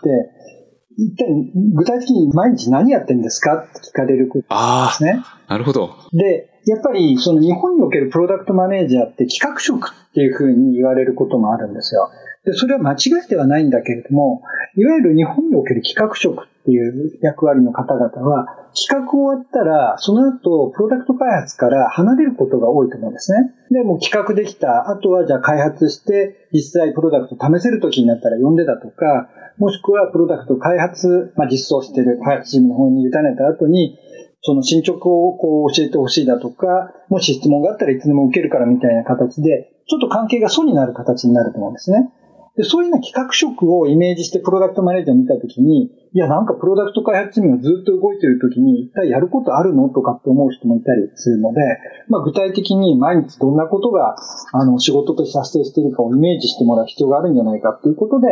[0.96, 1.26] 一体
[1.74, 5.22] 具体的に毎日何やってんですかって聞かれることですね。
[5.48, 5.90] なるほど。
[6.12, 12.10] で、やっぱりその日本におけるプロダクトマネージャーって企画職っていうふうに言われることもあるんですよ。
[12.44, 14.42] で、それは間違いではないんだけれども、
[14.76, 23.54] いわゆる日本における企画職っていう役割の方々は、企画終わったら、その後、プロダクト開発から離れることが多いと思うんですね。
[23.70, 33.98] で、もう企画できた、あとはじゃあ開発して、実際プロダクト試せる時になったら呼んでだとか、もしくはプロダクト開発、まあ、実装してる開発チームの方に委ねた後に、
[34.46, 42.12] その進捗をこう教えてほしいだとか、もし質問があったらいつでも受けるからみたいな形で、ちょっと関係が素になる形になると思うんですね。
[42.56, 51.60] で、そういうような企画職をイメージしてプロダクトマネージャーを見たときに、いや、なんかプロダクト開発チームがずっと動いてるときに、一体やることあるのとかって思う人もいたりするので、
[52.08, 54.14] まあ具体的に毎日どんなことが、
[54.52, 58.28] あの、仕事として発生しているかをイメージしてもらう必要があるんじゃないかっていうことで、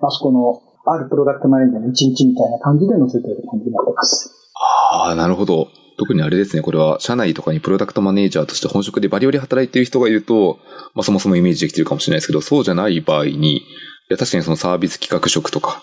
[0.00, 4.35] あそこの、あるプロダクトマネージャーの一日みたいな感じで載せている感じになってます。
[4.96, 5.68] ああ、なるほど。
[5.98, 10.58] 特にあれですね、これは社内とかにプロダクトマネージャーとして本職でバリオリ働いている人がいると、
[10.94, 13.62] まあそもそもイメージできてるかもしれないですけど、そうじゃない場合に、い
[14.10, 15.82] や確かにそのサービス企画職とか、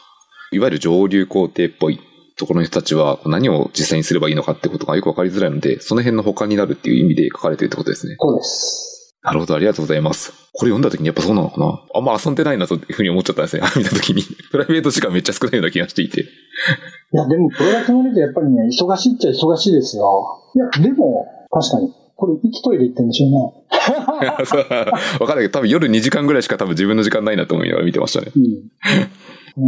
[0.51, 1.99] いわゆる上流工程っぽい
[2.37, 8.15] ところの人たちは何を実際にすればいいのかってことがよくわかりづらいので、その辺の他になるっていう意味で書かれてるってことですね。
[8.19, 8.92] そうです。
[9.23, 10.33] なるほど、ありがとうございます。
[10.51, 11.81] これ読んだ時にやっぱそうなのかな？
[11.95, 13.63] あんま遊んでないなというふうに思っちゃったんですね。
[13.77, 14.21] 見た時に。
[14.51, 16.21] プライベート時間めっちゃ少ないような気がしていて。
[16.21, 16.25] い
[17.13, 20.03] や、でもプロダクトマネージャーやっぱりね、忙しいっちゃ忙しいですよ。
[20.55, 21.93] いや、でも、確かに。
[22.15, 23.37] これ、息トイレ行ってんでしょうね。
[25.19, 28.31] わかんないけど、多分夜2時間ぐらいしか多分自分の時間ないなと思いながら見てましたね。
[28.35, 28.43] うん。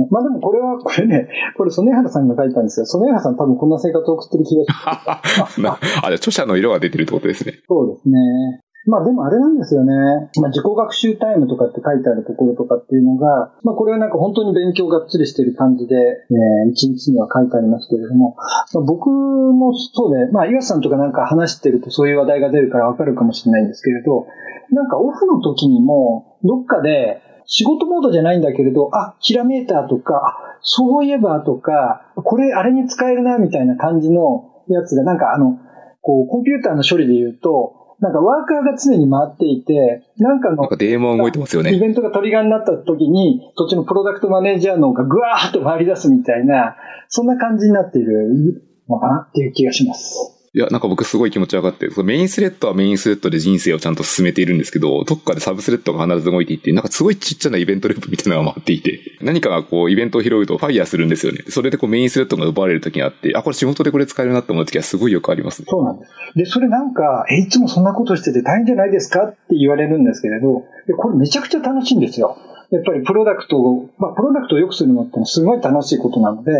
[0.09, 2.85] まあでもこれは、これね、これ、曽根原さんが書いたんですよ。
[2.85, 5.85] 曽根原さん多分こんな生活を送ってる気がします。
[6.03, 7.59] あ、じゃ著者の色が出てるってことですね。
[7.67, 8.61] そうですね。
[8.85, 9.93] まあでもあれなんですよね。
[10.41, 24.27] まあ自己学習タイムとかって書いてあるところとかっていうのが、まあこれはなんか本当に勉強がっつりしてる感じで、えー、一日には書いてありますけれども、まあ、僕もそうで、まあ岩さんとかなんか話してるとそういう話題が出るからわかるかもしれないんですけれど、
[24.71, 35.59] なんかオフの時にもどっかで仕事モードじゃないんだけれど、あ、ひらめいたとか、そういえばとか、これあれに使えるなみたいな感じのやつがなんかあの、
[36.01, 41.73] こうコンピューターの処理で言うと、なんかワーカーが常に回っていて、なんかの、なんかデーモン動いてますよね。
[41.73, 46.75] イベントがトリガーになった時に、そっちのプロダクトマネージャーのがぐわーっと回り出すみたいな、
[47.07, 50.34] そんな感じになっているのかなっていう気がします。
[50.55, 61.39] いや、なんか僕すごい気持ち分かって、メインスレッドはメインスレッドで人生をちゃんと進めているんですけど、どっかでサブスレッドが必ず動いていって、なんかすごいちっちゃなイベントループみたいなのが回っていて、 何かがこうイベントを拾うとファイヤーするんですよね。
[61.49, 65.65] それでこうメインスレッドが奪われる時があって、あ、これ仕事でこれ使えるなって思う時はすごいよくありますね。
[65.69, 66.11] そうなんです。
[66.37, 70.63] で、それなんか、え、いつもそんなことしてて大変じゃないですかって言われるんですけれど、
[70.95, 72.37] これめちゃくちゃ楽しいんですよ。
[72.71, 76.51] やっぱりプロダクトを、まあ、プロダクトを良くするのってすごい楽しいことなので、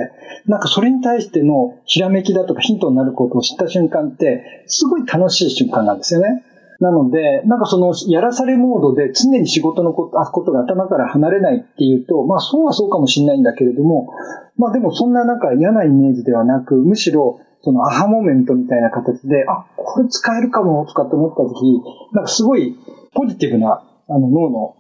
[0.46, 6.44] なんかそれに対してのひらめきだとかヒントになることを知った瞬間って、すごい楽しい瞬間なんですよね。
[6.80, 14.10] なので、なんかその、やらされモードで常に仕事のことことが頭から離れないっていうと、まあそうはそうかもしれないんだけれども、
[14.58, 21.82] まあでもそんななんか嫌なイメージではなく、むしろそのアハモメントみたいな形で、あ、これ使えるかもとかって思った時、
[22.14, 22.78] なんかすごい
[23.14, 24.76] ポジティブなあの脳の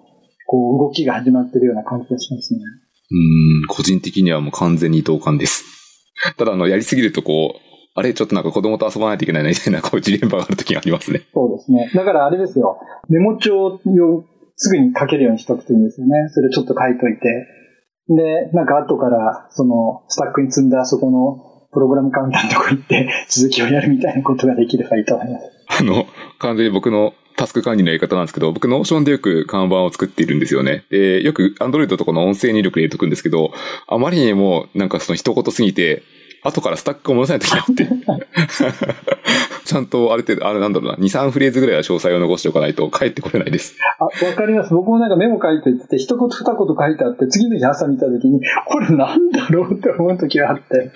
[0.46, 2.60] こう、動きが始まってるような感じがしますね。
[3.12, 5.64] うん、個人的にはもう完全に同感です。
[6.38, 7.60] ただ、あの、やりすぎるとこう、
[7.98, 11.22] あれ、ちょっとなんか子供と遊ばないといけないな、みたいな、こう、ジレンマがある時がありますね。
[11.34, 11.90] そうですね。
[11.94, 12.78] だからあれですよ。
[13.10, 13.80] メモ帳を
[14.58, 16.14] すぐに書けるようにしとくといいんですよね。
[16.30, 17.48] それちょっと書いといて。
[18.08, 25.52] で、なんか後から、その、スタックに積んだそこの、プログラムカウンターのとこ行って、 続きをやるみたいなことができればいいと思います。
[25.80, 26.06] あの、
[26.40, 30.86] 完全に僕のタスク管理のやり方なんですけど、僕、 Notion でよくカンバンを作っているんですよね。
[30.89, 33.52] で、よく Android とかの音声入力で入れとくんですけど、
[33.88, 36.04] あまりにもなんかその一言すぎて、
[36.43, 37.89] 後からスタックを戻さないといけなくて。
[39.65, 43.76] ちゃんとある程度、あれなんだろうな、2、3フレーズぐらいは詳細を残しておかないと帰ってこれないです。
[44.00, 44.74] あ、わかります。
[44.74, 50.91] 僕もなんかメモ書いてて、一言二言書いてあって、次の日朝見た時に、これなんだろうって思う時があって。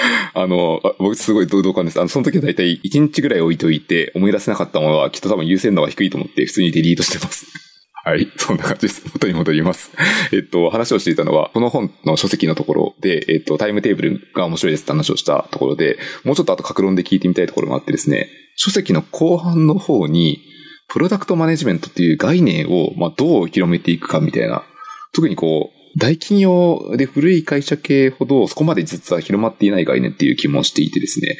[0.34, 1.98] あの、僕すごい同感です。
[1.98, 7.46] あの、その時はだいたい1日ぐらい置いといて、思い出せなかったものはきっと多分優先度が低いと思って普通にデリートしてます。
[8.02, 8.32] はい。
[8.36, 9.02] そんな感じです。
[9.12, 9.90] 元に戻ります。
[10.32, 20.40] えっと、話をしていたのは、この本の書籍のところで、えっと、タイムテーブルが面白いですって話をしたところで、もうちょっと後格論で聞いてみたいところがあってですね、書籍の後半の方に、
[20.88, 24.64] プロダクトマネジメントっていう概念を、まあ、どう広めていくかみたいな、
[25.12, 31.36] 特にこう、大企業で古い会社系ほどそこまで実は広まっていない概念っていう気もしていてですね、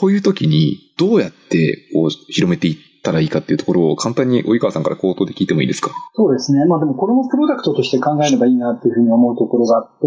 [0.00, 5.90] こういう時にどうやってこう広めていったらいいかっていうところを簡単に及川さんから口頭で聞いてもいいですか？
[6.14, 6.64] そうですね。
[6.66, 10.06] まあでもこれもプロダクトとして考えればいいなっていうふうに思うところがあって、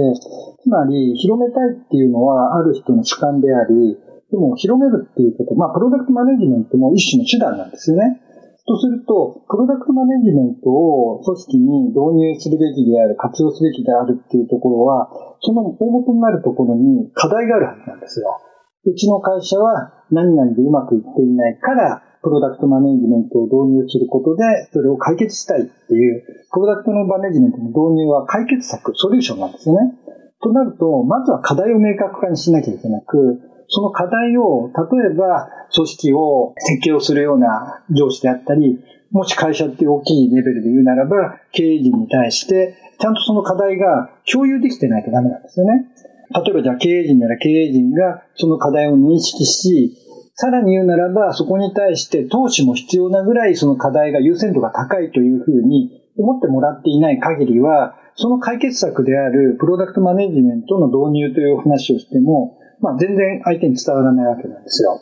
[0.61, 3.97] つまり広めたいっていうのはある人の主観であり、
[4.29, 8.21] でも広めるっていうこと、まあプロダクトマネジメントも一種の手段なんですよね。
[8.67, 18.37] とすると、プロダクトマネジメントを組織に導入するべきである、活用すべきであるっていうところは、その大元になるところに課題があるはずなんですよ。
[18.83, 29.93] うちの会社は何々でうまくいっていないから、プロダクトマネジメントを導入することで、それを解決したいっていう、プロダクトのマネジメントの導入は解決策、ソリューションなんですよね。
[30.41, 38.79] となると、まずは課題を明確化にしなきゃいけなく、その課題を、例えば組織を設計をするような上司であったり、
[39.11, 45.85] もし会社っていう大きいレベルで言うならば、経営陣に対して、ちゃんとその課題が共有できてないとダメなんですよね。
[46.33, 49.97] 例えばじゃあ経営陣なら経営陣がその課題を認識し、
[50.33, 64.99] さらに言うならば、そこに対して投資も必要なぐらいその課題が優先度が高いというふうに思ってもらっていない限りは、その解決策であるプロダクトマネジメントの導入という話をしても、まあ、全然相手に伝わらないわけなんですよ。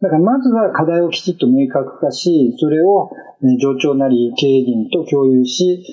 [0.00, 3.10] だからまずは課題をきちっと明確化し、それを
[3.60, 5.84] 上長なり経営陣と共有し、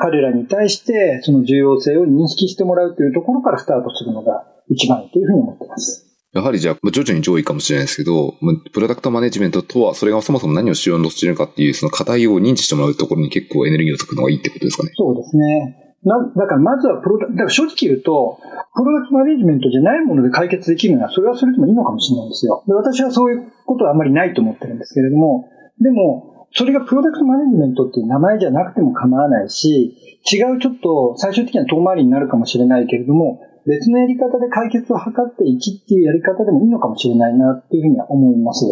[0.00, 6.06] 彼らに対してその重要性を認識してもらうというところからスタートするのが一番いいというふうに思っています。
[6.32, 8.34] やはりじゃあ、徐々に上位かもしれないですけど、
[8.72, 14.90] プロダクトマネジメントとは、それがそもそも何をしようとしているのかっていう、その課題を認知してもらうところに結構エネルギーをつくのがいいってことですかね。
[14.96, 15.85] そうですね。
[16.06, 18.38] な、だからまずはプロダ、だから正直言うと、
[18.74, 22.62] プロダクトマネジメントじゃないもので解決できるのは、それはそれでもいいのかもしれないんですよ。
[22.66, 38.64] で私はそういうことはあんまりないと思ってるんですけれども、でも、それがプロダクトマネジメントっていう名前じゃなくても構わないし、違うちょっと最終的には遠回りになるかもしれないけれども、別のやり方で解決を図っていきっていうやり方でもいいのかもしれないなっていうふうには思います。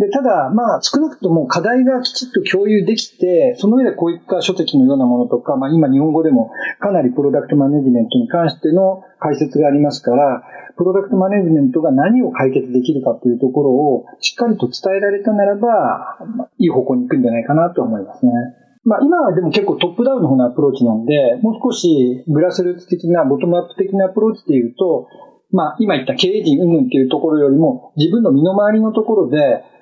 [0.00, 10.42] で、ただ、まあ、少なくとも課題がきちっと共有できて、その上でこういった書籍のようなものとか、まあ、今日本語でもかなりプロダクトマネジメントに関しての解説がありますから、
[10.78, 16.16] プロダクトマネジメントが何を解決できるかというところをしっかりと伝えられたならば、
[16.56, 18.32] いい方向に行くんじゃないかなと思いますね。
[18.84, 25.08] まあ今はでも結構トップダウンの方のアプローチなんで、もう少しグラスルーツ的なボトムアップ的なアプローチでいうと、
[25.52, 29.36] まあ今言った経営陣云々っていうところよりも自分の身の回りのところで、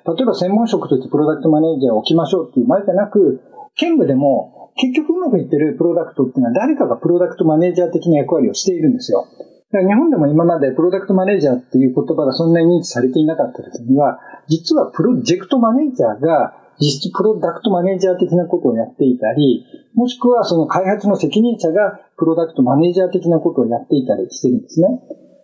[0.05, 3.41] 例えば専門職としてプロダクトマネージャーを置きましょうっていう前じゃなく、
[3.75, 9.27] 兼務でも結局うまくいってるプロダクトっていうのは誰かがプロダクトマネージャー的な役割をしているんですよ。
[9.71, 24.87] 日本でも今までプロダクトマネージャーっていう言葉がそんなに認知されていなかった時には、実はプロジェクトマネージャーが実質プロダクトマネージャー的なことをやっていたり、もしくはその開発の責任者がプロダクトマネージャー的なことをやっていたりしてるんですね。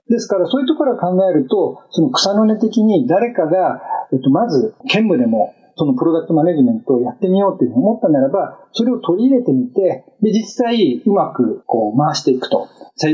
[0.10, 3.82] ですからそういうところを考えると、その草の根的に誰かが、
[4.14, 12.68] えっと、まず兼務でもそのプロダクトマネジメントをやってみようというふうに思ったならば、それを取り入れてみて、で、実際うまくこう回していくと。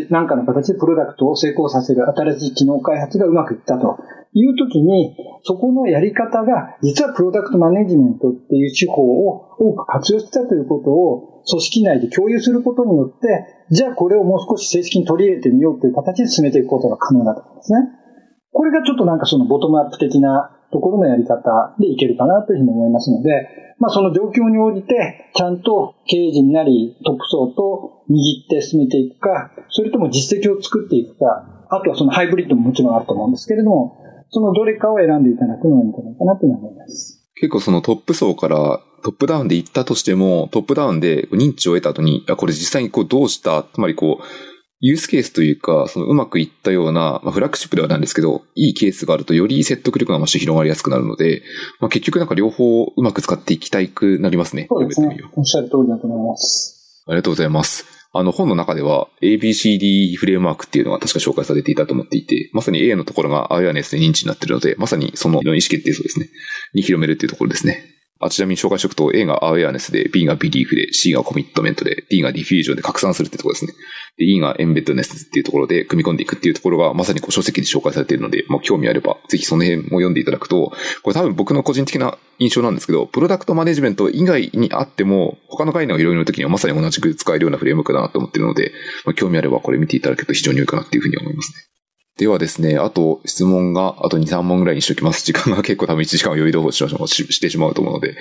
[0.09, 3.97] 何かの形でプロダクトを成功させる新しい機能開発がうまくいったと
[4.33, 17.79] いうときに、そこのやり方が、実はプロダクトマネジメントっていう手法を多く活用してたということを組織内で共有することによって、じゃあこれをもう少し正式に取り入れてみようという形で進めていくことが可能だと思うんですね。
[18.53, 28.15] これがちょっとなんかそのボトムアップ的なところのやり方でいけるかなというふうに思いますので、まあその状況に応じて、ちゃんと経営陣なりトップ層と握
[28.45, 33.97] って進めていくか、それとも実績を作っていくか、あとはそのハイブリッドももちろんあると思うんですけれども、
[34.29, 37.21] そのどれかを選んでいただくのがいいんじゃないかなと思います。
[37.35, 44.23] 結構そのトップ層からトップダウンで行ったとしても、トップダウンで認知を得た後に、これ実際にこうどうした、つまりこう、
[44.81, 51.43] ユースケースというか、そのうまくいったような、まあ、フラッグシップではないんですけど、いいケースがあるとより説得力が増して広がりやすくなるので、
[51.79, 54.65] まあ、結局なんか両方うまく使っていきたいくなりますね。
[54.69, 55.19] そうですね。
[55.35, 57.03] おっしゃる通りだと思います。
[57.07, 57.85] ありがとうございます。
[58.13, 66.29] あの本の中では ABCD フレームワークっていうのが確か紹介されていたと思っていて、まさに A のところが awareness で認知になっているので、まさにその意思決定層ですね。
[66.73, 67.90] に広めるっていうところですね。
[68.21, 73.73] あちなみに紹介しておくと A が awareness で、B が belief で、C が commitment で、D がディフュージョンで拡散するってところですね。
[74.17, 80.71] で、E がエンベッドネスっていうところで組み込んでいくっていうところがまさにこう書籍で紹介されているので、まあ、興味あればぜひその辺も読んでいただくと、
[81.03, 88.71] これ多分僕の個人的な印象なんですけど、プロダクトマネジメント以外にあっても、他の概念をいろいろな時にはまさに同じく使えるようなフレームワークだなと思っているので、
[89.05, 91.71] まあ、興味あればこれ見ていただけると非常に良いかなっていうふうに思いますね。
[92.17, 95.25] ではですね、あと質問があと2、3問ぐらいにしときます。
[95.25, 98.15] 時間が結構多分1時間を余裕どししてしまうと思うので。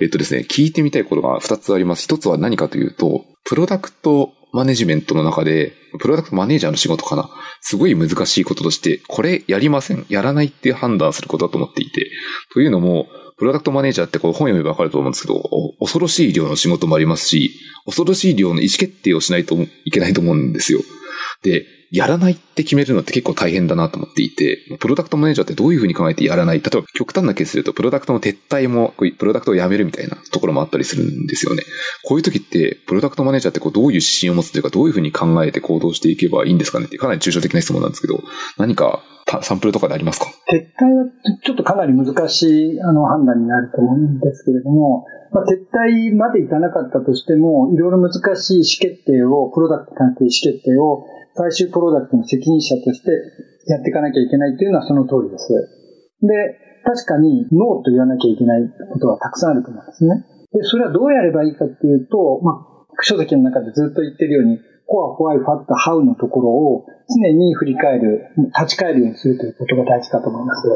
[0.00, 2.06] えっとですね、聞いてみたいことが2つあります。
[2.06, 7.30] 1つは何かというと、プロダクトマネジメントの中で、プロダクトマネージャーの仕事かな。
[7.60, 12.10] すごい難しいこととして、これやりません、やらないって判断することだと思っていて。
[12.52, 13.06] というのも、
[13.38, 15.42] プロダクトマネージャーってこう本読めばわかると思うんですけど、
[15.78, 17.52] 恐ろしい量の仕事もありますし、
[17.84, 20.80] 恐ろしい量の意思決定をしないといけないと思うんですよ。
[21.42, 21.66] で、
[21.96, 26.60] やらないって決めるのって結構大変だなと思っていて、プロダクトマネージャーってどういうふうに考えてやらない？
[26.60, 31.62] 例えば極端なケースで言うと、プロダクトの撤退も、プロダクトをやめるみたいなところもあったりするんですよね。
[32.04, 38.22] こういう時って、プロダクトマネージャーってこうどういう指針を持つというか、どういうふうに考えて行動していけばいいんですかねってかなり抽象的な質問なんですけど、
[38.58, 39.02] 何か
[39.42, 40.26] サンプルとかでありますか？
[40.26, 40.30] 撤
[40.60, 41.10] 退は
[41.44, 51.04] ちょっとかなり難しいあの判断になると思うんですけれども、まあ、撤退までいかなかったとしても、いろいろ難しい意思決定を、プロダクト関係意思決定を
[51.36, 53.10] 最終プロダクトの責任者として
[53.68, 55.52] やっていかなきゃいけないというのはその通りです。
[56.22, 56.32] で、
[56.84, 58.62] 確かにノーと言わなきゃいけない
[58.92, 60.24] ことはたくさんあると思うんですね。
[60.52, 70.68] で、それはどうやればいいかっていうと、まあ、書籍の中でずっと言ってるように、コア、ホワイ、ファット、ハウのところを常に振り返る、立ち返るようにするということが大事かと思います。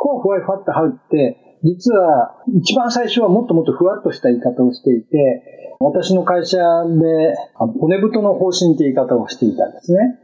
[0.00, 10.18] コア、ホワイ、ファット、ハウって、実は一番最初はもっともっとふわっとした言い方をしていて、私の会社で骨太の方針って言い方をしていたんですね。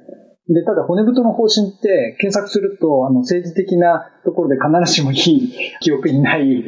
[0.49, 6.65] で、ただ骨太の方針って検索すると、あの政治的なところで必ずしもいい記憶にない言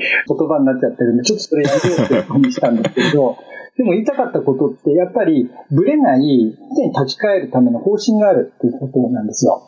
[0.48, 3.36] 葉になっちゃってるんで、ちょっとそれやめようってふうにしたんですけど、
[3.76, 9.60] でも言いたかったことって、やっぱりブレない、常に立ち返るための方針があるっていうことなんですよ。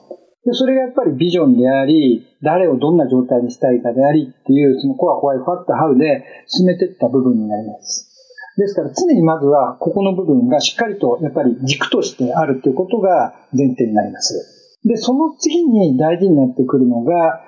[0.46, 8.07] で、それがやっぱりビジョンであり、誰をどんな状態にしたいかでありっていう、そのコア、ホワイ、ファット、ハウで進めていった部分になります。
[8.58, 14.80] ですから常にまずはここの部分がしっかりとやっぱり軸としてあるということが前提になります。
[14.84, 17.40] で、その次に大事になってくるのが、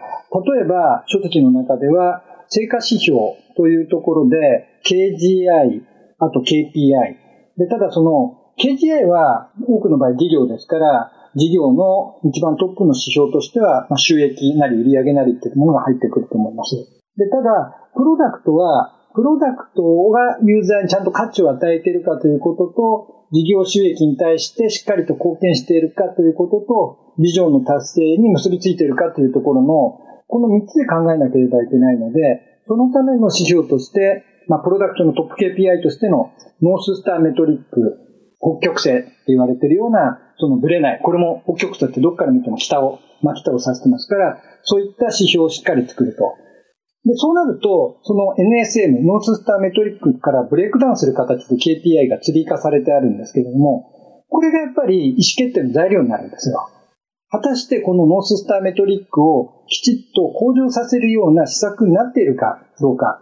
[0.54, 3.18] 例えば書籍の中では成果指標
[3.56, 4.36] というところで
[4.86, 5.82] KGI、
[6.20, 7.58] あと KPI。
[7.58, 16.74] で、ただその KGI は多くの場合事業ですから、事業の一番トップの指標としては、ま、収益なり売上なりっていうものが入ってくると思います。
[17.16, 37.98] で、ただ、プロダクトは、プロダクトがユーザーにちゃんと価値を与えているかということと、事業収益に対してしっかりと貢献しているかということと、ビジョンの達成に結びついているかというところの、この3つで考えなければいけないので、そのための指標として、まあ、プロダクトのトップ KPI としての North Star Metric、
[38.40, 41.00] 北極星って言われているような、そのブレない。
[41.02, 46.36] これも北極星ってどっから見ても下を、真北を指してますから、そういった指標をしっかり作ると。
[47.04, 56.68] で、そうなると、その NSM、 North Star Metric からブレイクダウンする形で KPI が追加されてあるんですけれども、これがやっぱり意思決定の材料になるんですよ。
[57.30, 63.20] 果たしてこのノーススターメトリックをきちっと向上させるような施策になっているかどうか。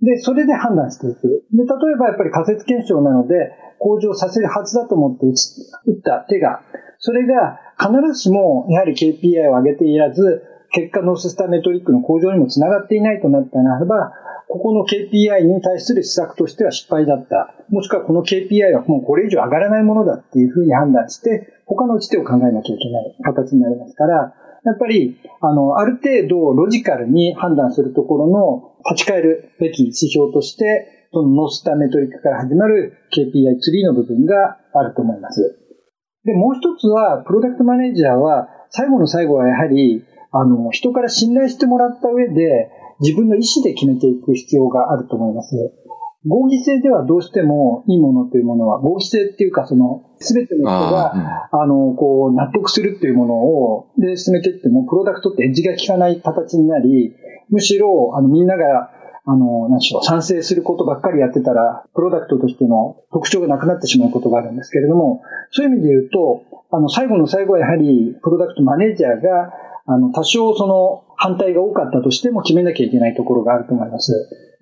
[0.00, 1.44] で、それで判断していく。
[1.52, 3.34] で、例えばやっぱり仮説検証なので、
[3.80, 6.62] 向上させるはずだと思って打った手が、
[6.98, 10.42] それが必ずしもやはり KPI を上げていらず、
[10.78, 14.12] 結果ノーススターメトリックの向上にもつながっていないとなったならば、
[14.48, 17.52] ここの KPI に対する施策としては失敗だった。
[17.68, 35.58] もしくはこの KPI はもうこれ以上上がらないものだっていうふうに判断して、他の打ち手を考えなきゃいけない形になりますから、やっぱり、あの、ある程度ロジカルに判断するところの立ち返るべき指標として、そのノースターメトリックから始まる KPI ツリーの部分があると思います。
[36.24, 42.70] で、もう一つは、プロダクトマネージャーは、最後の最後はやはり、あの、人から信頼してもらった上で、
[43.00, 45.54] 自分の意思で決めていく必要があると思います。
[46.26, 57.14] 合議制ではどうしてもいいものというものは、合議制っていうか、その、すべての人が、あの、こう、納得するっていうものを、で、進めていっても、プロダクトってエッジが効かない形になり、
[57.50, 58.90] むしろ、あの、みんなが、
[59.24, 69.52] あの、何でしょう、賛成することばっかりやってたら、プロダクトとしての特徴がなくなってしまうことがあるんですけれども、そういう意味で言うと、あの、最後の最後はやはり、プロダクトマネージャーが、
[69.88, 74.12] あの、多少その反対が多かったとしても決めなきゃいけないところがあると思います。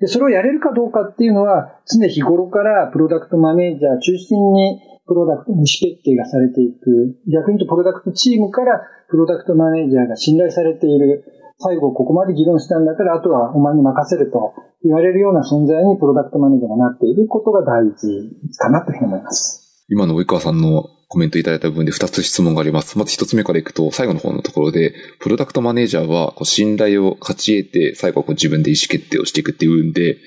[0.01, 7.19] で、それをやれるかどうかっていうのは、常日頃からプロダクトマネージャー中心にプロダクトの意思決定がされていく。
[7.27, 11.25] 逆に言うとプロダクトチームからプロダクトマネージャーが信頼されている。
[11.59, 14.55] 最後ここまで議論したんだから、あとはお前に任せると
[14.85, 19.66] 言われるような存在にプロダクトマネージャーがなっていることが大事かなというふうに思います。
[19.89, 22.99] 今の及川さんのコメントいただいた部分で2つ質問があります。
[22.99, 30.19] まず1つ目からいくと、最後の方のところで、プロダクトマネージャーはこう信頼を勝ち得て、最後はこう自分で意思決定をしていくっていうんで、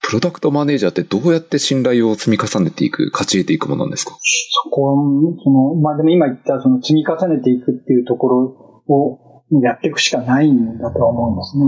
[0.00, 4.16] プロダクトマネージャーってどうやって信頼を積み重ねていく、勝ち得ていくものなんですか？
[4.64, 4.94] そこは、
[5.42, 11.58] その、まあでも今言ったその積み重ねていくっていうところをやっていくしかないんだとは思うんです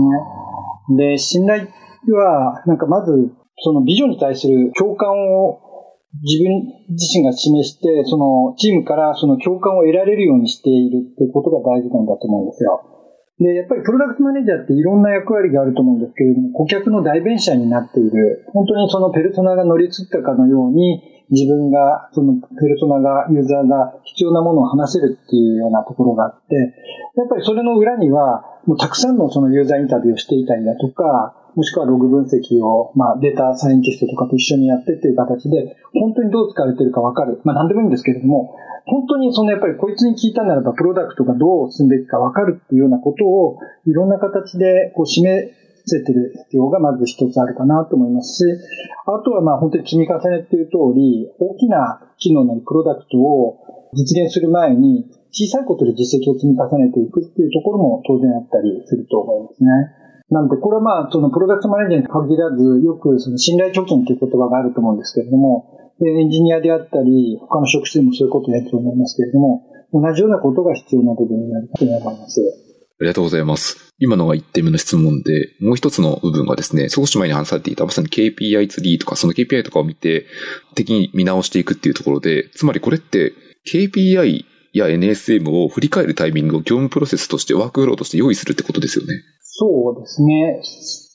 [0.97, 1.11] ね。
[1.13, 1.67] で、信頼
[2.09, 3.11] は、なんかまず、
[3.59, 5.61] そのビジョンに対する共感を
[6.23, 12.81] 自分自身が示して、そのチームからその共感を得られるようにしているっていうことが大事なんだと思うんですよ。
[13.39, 37.41] で、やっぱりプロダクトマネージャーっていろんな役割があると思うんですけれども、顧客の代弁者になっている、本当にそのペルソナが乗り移ったかのように、自分が、そのペルソナが、ユーザーが必要なものを話せるっていうようなところがあって、やっぱりそれの裏には、もうたくさんのそのユーザーインタビューをしていたりだとか、もしくはログ分析を、まあ、データサイエンティストとかと一緒にやってっていう形で、本当にどう使われてるかわかる。
[37.43, 38.55] まあ、なんでもいいんですけれども、
[38.85, 45.27] 本当にそのやっぱりこいつに聞いたならば、プロダクトがどう進んでいくかわかるっていうようなことを、いろんな形でこう示
[45.85, 48.43] せてる必要がまず一つあるかなと思いますし、
[49.07, 59.69] あとはまあ本当に積み重ねっていう通り、大きな機能のプロダクトを実現する前に、小さいことで実績を積み重ねていくっていうところも当然あったりすると思いますね。
[60.29, 69.63] なので、これはまあ、そのプロダクトマネージャーに限らず、よくその信頼貯金という言葉があると思うんですけれども、エンジニアであったり、他の職種でもそういうことをやると思いますけれども、
[69.93, 72.41] 同じようなことが必要な部分になると思います。
[72.99, 73.93] ありがとうございます。
[73.99, 80.25] 今のが1点目の質問で、もう一つの部分がですね、少し前に話されていたまさに KPI ツリーとか、その KPI とかを見て、
[80.75, 83.33] 的に見直していくっていうところで、つまりこれって
[83.71, 89.13] KPI や NSM を振り返るタイミングを業務プロセスとしてワークフローとして用意するってことですよね。
[89.59, 90.61] そうですね。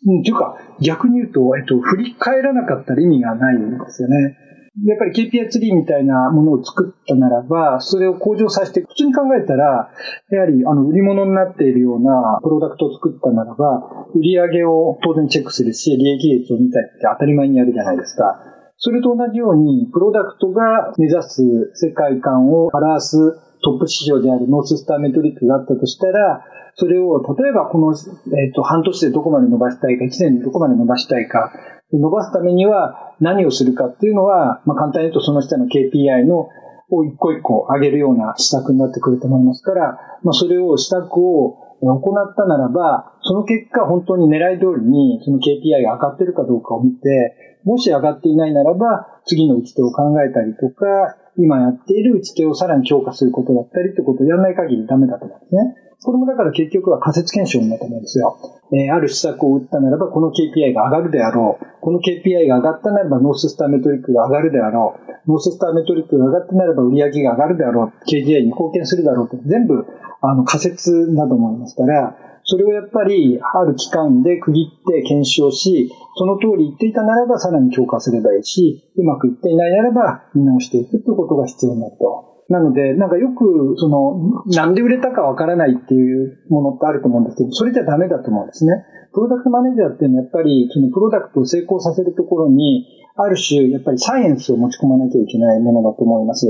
[0.05, 4.37] うんというか、逆に言うと、えっと、振り返らなかったら意味がないんですよね。
[4.85, 9.93] やっぱり KPI ツリーみたいなものを作ったならば、それを向上させて、普通に考えたら、
[10.31, 18.43] やはり、あの、売り物になっているようなプロダクトを作ったならば、売り上げを当然チェックするし、利益率を見たりって当たり前にやるじゃないですか。
[18.79, 23.17] それと同じように、プロダクトが目指す世界観を表す
[23.63, 31.53] トップ市場であるノーススターメトリックがあったとしたら、それを、例えばこの、えっ、と、半年でどこまで伸ばしたいか、1年でどこまで伸ばしたいか、
[31.93, 36.49] 伸ばすためには何をするかっていうのは、まあ、簡単に言うとその下の KPI の
[36.91, 55.75] を一個一個上げるような施策になってくると思いますから、まあ、それを施策を行ったならば、その結果本当に狙い通りにその KPI が上がってるかどうかを見て、もし上がっていないならば、次の打ち手を考えたりとか、今やっている打ち手をさらに強化することだったりってことをやらない限りダメだと思うんですね。
[56.05, 58.39] これもだから結局は仮説検証になると思うんですよ。
[58.73, 61.67] えー、ある施策を打ったならば、この KPI が上がるであろう。
[61.81, 65.31] この KPI が上がったならば、ノーススターメトリックが上がるであろう。
[65.31, 68.11] ノーススターメトリックが上がったならば、売上が上がるであろう。
[68.11, 69.37] KPI に貢献するだろうと。
[69.47, 69.87] 全部、
[70.21, 82.32] あの、仮説だと思いますから、それをやっぱり、ある期間で区切って検証し、その通り言っていたならばさらに強化すればいいし、うまくいっていないならば見直していくということが必要になると。
[82.53, 88.85] なので、なんかよく、その、なんで売れたかわからないっていうものってあると思うんですけど、それじゃダメだと思うんですね。
[89.15, 92.87] プロダクトマネージャーっていうのはやっぱり、そのプロダクトを成功させるところに、
[93.17, 96.47] ある種、やっぱりサイエンスを持ち込まなきゃいけないものだと思います。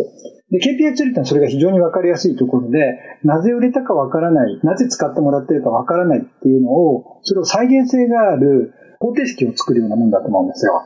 [0.51, 10.83] で、KPI ツーってのはそれが非常にわかりやすいところで、なぜ売れたかわからない、なぜ使ってもらってるかわからないっていうのを、それを再現性がある方程式を作るようなものだと思うんですよ。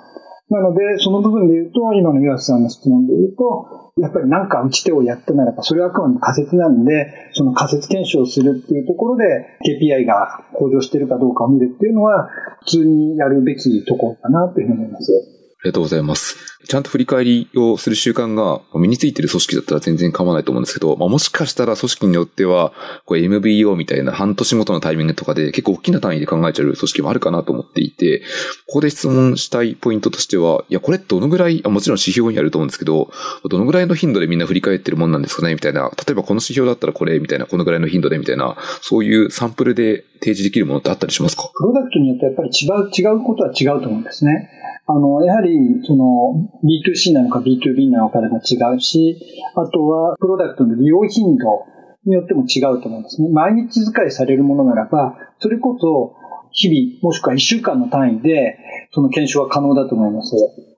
[0.49, 9.25] なので、その部分で言うと、今の岩瀬さんの質問で言うと、やっぱり何か打ち手をやったならば、それはあくまで仮説なんで、その仮説検証をするっていうところで、
[9.65, 12.29] KPI が向上しているかどうかを見るっていうのは、
[12.61, 15.36] 普通にやるべきところかなというふうに思います。
[15.67, 16.37] ありがとうございます。
[16.69, 22.73] ちゃんと振り返りをする習慣が身についてる組織だったら全然構わないと思うんですけど、まあ、もしかしたら組織によっては、
[23.05, 28.23] これ MBO みたいな半年ごとのタイミングとかで結構大きな単位で考えちゃう組織もあるかなと思っていて、
[28.67, 33.11] ここで質問したいポイントとしては、いや、これどのぐらい、もちろん指標にあると思うんですけど、
[33.49, 41.49] どのぐらいの頻度でみんな振り返ってるもんなんですかねみたいな、例えばこの指標だったらこれみたいな、このぐらいの頻度でみたいな、そういうサンプルで提示できるものってあったりしますか？
[41.55, 44.51] プロダクトによってやっぱり違う、違うことは違うと思うんですね。
[44.89, 49.19] あの、やはり、その、B2C なのか B2B なのかでも違うし、
[49.55, 51.65] あとは、プロダクトの利用頻度
[52.05, 53.29] によっても違うと思うんですね。
[53.31, 56.15] 毎日使いされるものならば、それこそ、
[56.53, 58.59] 日々、もしくは1週間の単位で、
[58.93, 60.35] その検証は可能だと思います。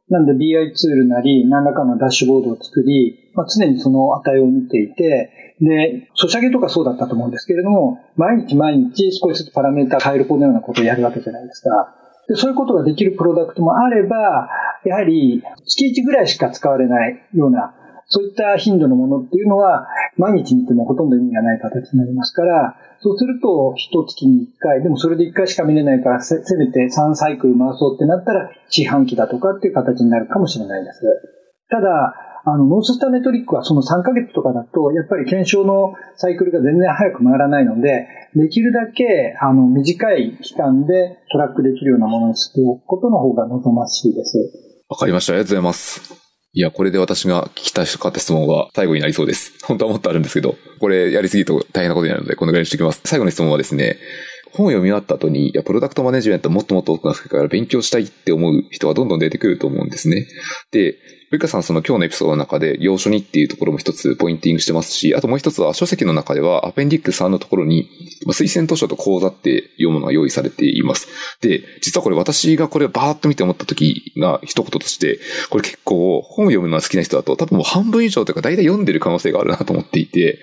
[0.09, 5.31] なんで BI ツールなり、何らかのダッシュボードを作り、まあ、常にその値を見ていて、
[5.61, 11.95] で、ソシャゲとかそうだったと思うんですけれども、毎日毎日少しずつパラメータ変えるこのようなことをやるわけじゃないですか。
[12.29, 14.51] でそういうことができるプロダクトもあれば、
[14.85, 17.75] やはり月1ぐらいしか使われないような、
[18.07, 31.03] そういった頻度のものっていうのは、毎日見てもほとんど意味がない形になりますから、そうすると、一月に1回、でもそれで1回しか見れないから、せめて3サイクル回そうってなったら、四半期だとかっていう形になるかもしれないです。
[31.71, 32.15] ただ、
[32.53, 44.39] あの、ノーススターメトリックはその3ヶ月とかだと、やっぱり検証のサイクルが全然早く回らないので、できるだけ、あの、短い期間でトラックできるようなものにしておくことの方が望ましいです。
[44.89, 45.35] わかりました。
[45.35, 46.29] ありがとうございます。
[46.55, 49.53] いや、これで私が聞きたかった質問は最後になりそうです。
[49.65, 53.03] 本当はもっとあるんですけど、これやりすぎると大変なことになるので、このぐらいにしておきます。
[53.05, 53.97] 最後の質問はですね、
[54.53, 60.27] 本を読み終わった後に、いや、プロダクトマネジメントもっともっと多くなるから勉強したいって思う人がどんどん出てくると思うんですね。
[60.71, 60.97] で、
[61.31, 67.91] ルカさんその今日のエピソードの中で、要所にっていうところも一つポインティングしてますし、あともう一つは書籍の中ではアペンディックス3のところに、
[68.29, 71.09] 推薦図書と講座っていうものが用意されています。
[71.43, 75.21] で、実はこれ私がこれをバーッと見て思った時が一言として、
[75.51, 80.39] これ結構本を読むのが好きな人だと多分もう半分以上というか大体読んでる可能性があるなと思っていて、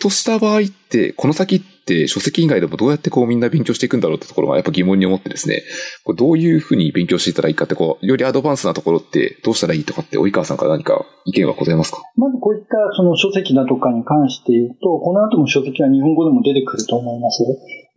[0.00, 5.62] とした場合って、この先って書籍以外でもどうやってこうみんな勉強していくんだろうってところがやっぱ疑問に思ってですね、
[6.04, 12.02] これどういうふうに勉強していたらいいかって、こう、よりアドバンスなところってどうしたらいいとかって、及川さんから何か意見はございますか？
[12.16, 17.42] まずこういったその書籍だとかに関して言うと、この後も書籍は日本語でも出てくると思います。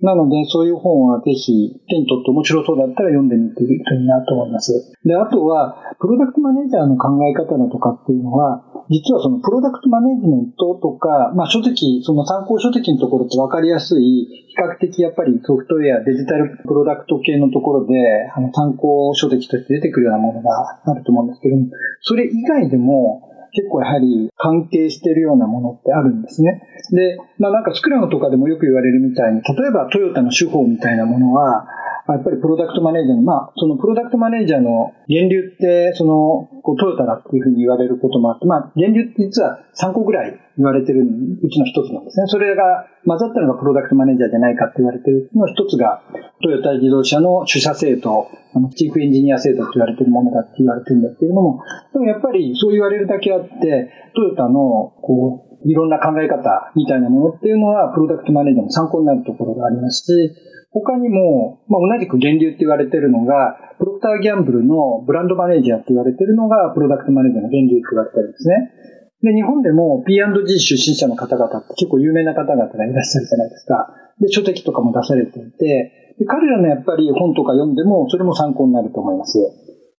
[0.02, 4.92] なので、そういう本はぜひ手に取って面白そうだったら読んでみてるといいなと思います。
[5.06, 17.94] で、あとは、プロダクトマネージャーの考え方だとかっていうのは、実はそのプロダクトマネジメントとか、まあ書籍、その参考書籍のところって分かりやすい、比較的やっぱりソフトウェア、デジタルプロダクト系のところで、
[18.36, 21.68] あの参考書籍として出てくるようなものがあると思うんですけども、
[22.02, 26.64] それ以外でも、結構やはり関係しているようなものってあるんですね。
[26.92, 31.68] で、まあなんかスクラムとかでもよく言われるみたいに、例えばトヨタの手法みたいなものは、
[32.06, 42.28] やっぱりプロダクトマネージャーの、まあ、そのプロダクトマネージャーの源流って、その、こうトヨタだっていうふうに言われることもあって、まあ、源流って実は3個ぐらい言われてるうちの一つなんですね。
[42.28, 46.04] それが混ざったのがプロダクトマネージャーじゃないかって言われてるの一つが、
[46.44, 60.36] トヨタ自動車の主社制度、あのチーフエンジニア制度って言われてるものだって言われてるんですけれども、でもやっぱりそう言われるだけあって、トヨタの、こう、いろんな考え方みたいなものっていうのは、プロダクトマネージャーの参考になるところがありますし、
[60.74, 68.74] 他にも、まあ、同じく源流って言われてるのが、プロクターギャンブルのブランドマネージャーって言われてるのが、プロダクトマネージャーの源流って言われてるんですね。
[69.22, 73.94] で、日本でも P&G 出身者の方々って結構有名な方々がいらっしゃるじゃないですか。
[74.20, 79.40] で、書籍とかも出されていて、で彼らのやっぱり本とか読んでも、それも参考になると思います。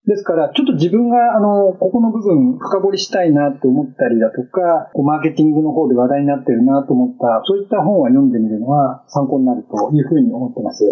[0.06, 10.84] ですから、ちょっと自分が、あの、ここの部分深掘りしたいなって思ったりだとか、マーケティングの方で話題になってるなと思った、そういった本は読んでみるのは参考になるというふうに思ってます。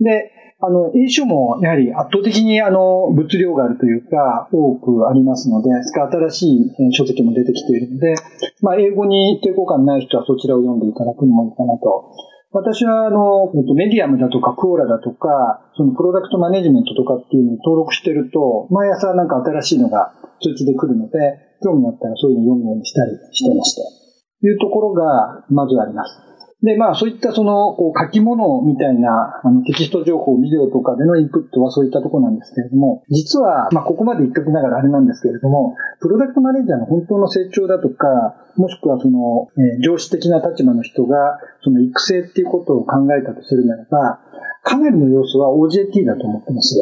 [0.00, 0.30] で、
[0.60, 8.14] あの、英書もやはり圧倒的にあの、物量があるというか、多くありますので、新しい書籍も出てきているので、
[8.60, 12.12] まあ、英語に抵抗感ない人はそちらを読んでいただくのもいいかなと
[12.54, 21.18] 私は、あの、メディアムだとかクオーラだとか、そのプロダクトマネジメントとかっていうのを登録してると、毎朝なんか新しいのが通知で来るので、
[21.64, 23.82] 興味があったらそういうのを読むようにしたりしてまして、
[24.46, 26.33] いうところが、まずあります。
[26.64, 38.08] で、まあ、そういったその、こう書き物みたいな、あの、テキスト情報、ビデオとかでのインプットはそういったとこなんですけれども、実は、まあ、ここまで言っときながらあれなんですけれども、プロダクトマネージャーの本当の成長だとか、
[38.56, 44.20] もしくはその、えー、上司的な立場の人が、その育成っていうことを考えたとするならば、
[44.62, 46.76] かなりの要素は OJT だと思ってます。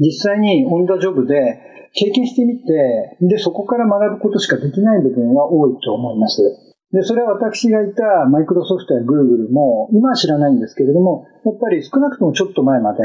[0.00, 1.60] 実際にオンダジョブで
[1.92, 6.67] 経験してみて、で、そこから学ぶことしかできない部分は多いと思います。
[6.92, 13.02] で、それは私がいたマイクロソフトやグーグルも、今は知らないんですけれども、やっぱり少なくともちょっと前まで、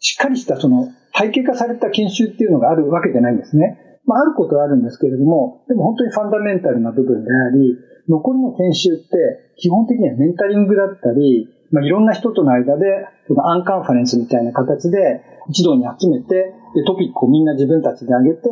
[0.00, 3.78] しっかりしたその体系化された研修っていうのがあるわけじゃないんですね。
[4.04, 7.78] まあ、あることはあるんですけれども、でも本当にファンダメンタルな部分であり、
[8.08, 18.50] 残りの研修って基本的にはメンタリングだったり、まあ、いろんな人との間で、そのアンカンファレンスみたいな形で一堂に集めて、で、トピックをみんな自分たちで上げて、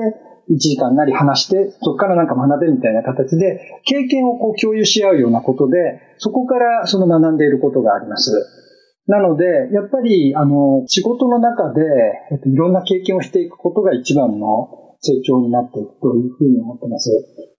[0.50, 8.32] 1時間なり話して、そこからなんか学べみたいな形で、経験をこう共有し合うようなことで、そこからその学んでいることがあります。
[9.06, 11.82] なので、やっぱり、あの、仕事の中で、
[12.30, 17.10] えっと、いろんな経験をしていくことが一番の成長になっていくというふうに思ってます。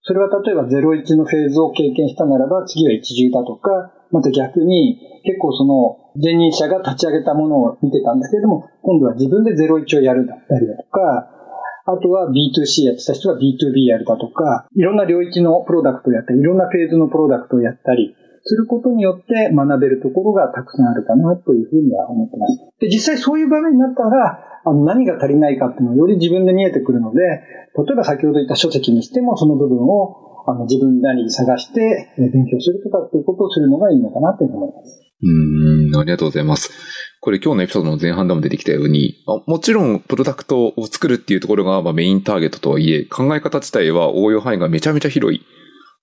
[0.04, 11.41] それは例えば01のフェーズを経験したならば、次は一重だとか、また逆に、結構その、前任者が立ち上げたものを見てたんだけれども、今度は自分で01をやるだったりだとか、
[11.86, 22.58] あとは B2C やってた人が B2B やるだとか、いろんな領域のプロダクトをやったり、いろんなフェーズのプロダクトをやったり、することによって学べるところがたくさんあるかなというふうには思ってます。
[22.80, 35.02] で、実際そういう場面になったら、あの何が足りないかっていうのをより自分で見えてくるので、例えば先ほど言った書籍にしてもその部分をあの自分なりに探して勉強するとかっていうことをするのがいいのかなというふうに思います。
[35.24, 37.11] うん、ありがとうございます。
[37.24, 45.46] これ今日のエピソードの前半でも出てきたように、もちろんプロダクトを作るっていうところがまあメインターゲットとはいえ、考え方自体は応用範囲がめちゃめちゃ広い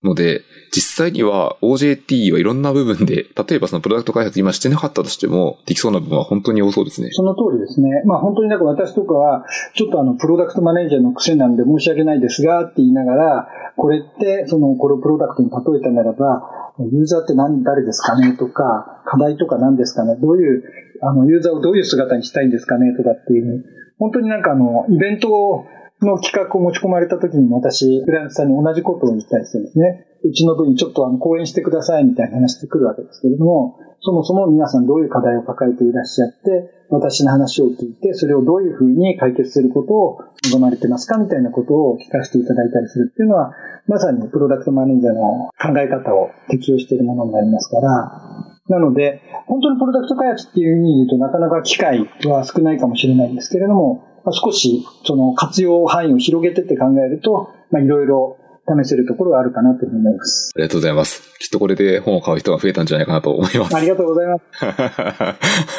[0.05, 7.09] ので、実際には OJT はいろんな部分で、例えばそのプロダクト開発今してなかったとしても、できそうな部分は本当に多そうですね。
[7.11, 8.03] その通りですね。
[8.05, 9.45] まあ本当になんか私とかは、
[9.75, 20.63] ちょっとあの、プロダクトマネージャーの癖なんで申し訳ないですが、って言いながら、これって、その、これをプロダクトに例えたならば、ユーザーって何、誰ですかねとか、課題とか何ですかねどういう、
[21.03, 23.65] あの、ユーザーをどういう姿にしたいんですかねとかっていう、
[23.99, 25.67] 本当になんかあの、イベント
[26.01, 30.07] の企画を持ち込まれた時に私、フランスさんに同じことを言ったりするんですね。
[30.25, 40.19] うちの部にちょっとあの講演してくださいみたいな話してくるわけですけれども、そもそも皆さんどういう課題を抱えていらっしゃって、私の話を聞いて、それをどういうふうに解決することを
[40.53, 43.53] 望まれてますかみたいなことを聞かせていただいたりするっていうのは、
[43.87, 58.37] まさにプロダクトマネージャーの考え方を適用しているものになりますから、なので、本当にプロダクト開発っていう意味で言うとなかなか機会は少ないかもしれないんですけれども、少しその活用範囲を広げてって考えると、いろいろ
[58.83, 60.53] 試せるところがあるかなと思います。
[60.55, 61.23] ありがとうございます。
[61.39, 63.75] きっとこれで本を買う人が増えたんじゃないかなと思います。
[63.77, 64.45] ありがとうございます。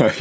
[0.04, 0.12] はい。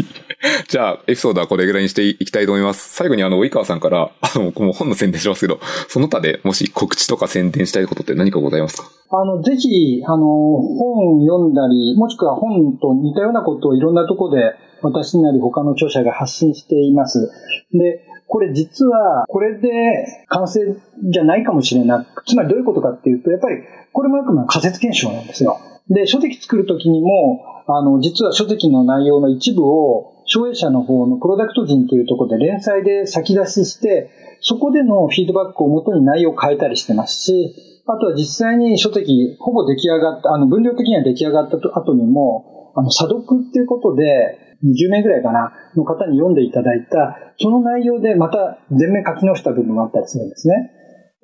[0.68, 2.94] じゃあ、エピソードはこれぐらいにしていきたいと思います。
[2.94, 5.58] 最後にあの、及川さんから、あの、もう本の宣伝しますけど、
[5.88, 8.88] その他でもし告知とか宣伝したいことって何かございますか？
[9.10, 17.30] あの、ぜひ、あの、本読んだり、もしくは本と似たようなことをいろんなところで私なり他の著者が発信しています。
[17.72, 19.68] で、これ実は、これで
[20.28, 20.60] 完成
[21.02, 22.06] じゃないかもしれない。
[22.26, 23.56] つまりどういうことかっていうと、やっぱり、
[23.92, 25.58] これもあくまで仮説検証なんですよ。
[25.88, 34.10] で、書籍作るときにも、あの、実は書籍の内容の一部を、省営者の方のプロダクト人というところで連載で先出しして、
[34.40, 50.72] そこでのフィードバックをもとに内容を変えたりしてますし、あとは実際に書籍、ほぼ出来上がった、あの、分量的には出来上がった後にも、あの、査読っていうことで、20名ぐらいかな、の方に読んでいただいた、その内容でまた全面書き直した部分があったりするんですね。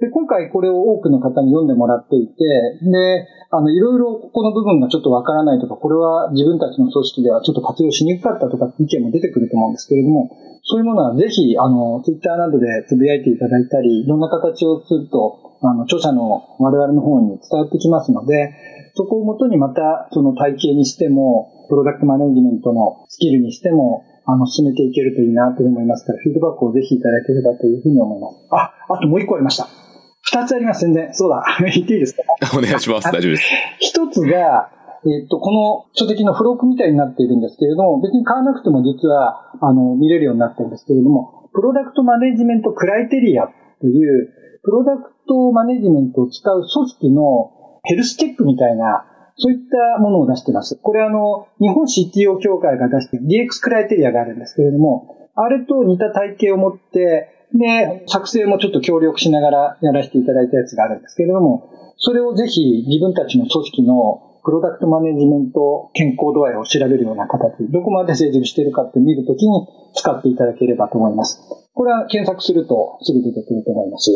[0.00, 2.34] で、今回これを多くの方に読んでもらっていて、
[2.82, 10.30] で、あの、いろいろここの部分がちょっとわからないとか、これは自分たちの組織ではちょっと活用しにくかったとか意見も出てくると思うんですけれども、
[10.64, 18.52] そういうものはぜひ、あの、ツイッターなどでつぶやいていただいたり、いろんな形をすると、あの、著者の我々の方に伝わってきますので、
[18.94, 28.36] そこをもとにまた、その体系にしても、プロダクトマネジメントのスキルにしても、あの、進めていけるといいなと思いますから、フィードバックをぜひいただければというふうに思います。
[28.50, 29.83] あ、あともう一個ありました。
[30.24, 31.12] 二つあります、全然。
[31.14, 31.44] そうだ。
[31.60, 32.22] 言っていいですか？
[32.56, 33.12] お願いします。
[33.12, 33.44] 大丈夫です。
[33.78, 34.70] 一つが、
[35.06, 43.48] えっと、この書籍の付録みたいになっているんですけれども、別に買わなくても実は、あの、見れるようになってるんですけれども、プロダクトマネジメントクライテリア
[43.80, 44.30] という、
[44.62, 47.50] プロダクトマネジメントを使う組織の
[47.82, 49.04] ヘルスチェックみたいな、
[49.36, 49.58] そういっ
[49.96, 50.78] たものを出しています。
[50.80, 71.40] これあの、日本 CTO 協会が出している DX クライテリアがあるんですけれども、あれと似た体系を持って、で、作成もちょっと協力しながらやらせていただいたやつがあるんですけれども、それをぜひ自分たちの組織のプロダクトマネジメント健康度合いを調べるような形、どこまで成熟しているかって見るときに使っていただければと思います。
[71.72, 74.10] これは検索するとすぐ出てくると思います。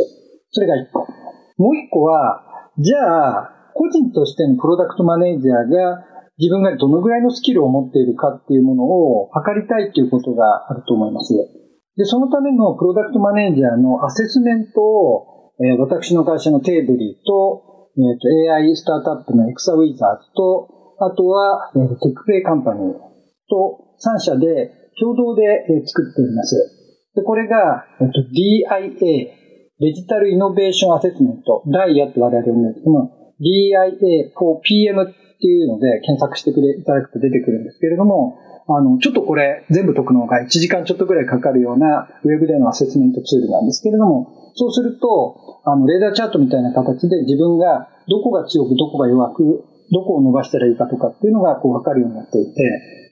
[0.50, 1.06] それが1個。
[1.62, 2.42] もう1個は、
[2.78, 6.04] じゃあ、個人としてのプロダクトマネージャーが
[6.38, 11.34] 自分がどのぐらいのスキルを持っているかっていうものを測りたいっていうことがあると思います。
[11.98, 22.92] で、そのためのプロダクトマネージャーのアセスメントを、えー、私の会社の Tably と、えー、と AI スタートアップのエクサウィザーズと、あとは、えー、 TECH PLAY カンパニー
[23.50, 24.70] と3社で
[25.00, 26.54] 共同で、えー、作っております。
[27.16, 29.34] で、これが、えー、と DIA、
[29.80, 52.62] Digital Innovation Assessment、ダイヤって我々呼んでるんですけども、DIA 4 PM っていうので検索してくれいただくと出てくるんですけれども、あの、ちょっとこれ全部解くのが1時間ちょっとぐらいかかるようなウェブでのアセスメントツールなんですけれども、そうすると、あの、レーダーチャートみたいな形で自分がどこが強くどこが弱く、どこを伸ばしたらいいかとかっていうのがこうわかるようになっていて、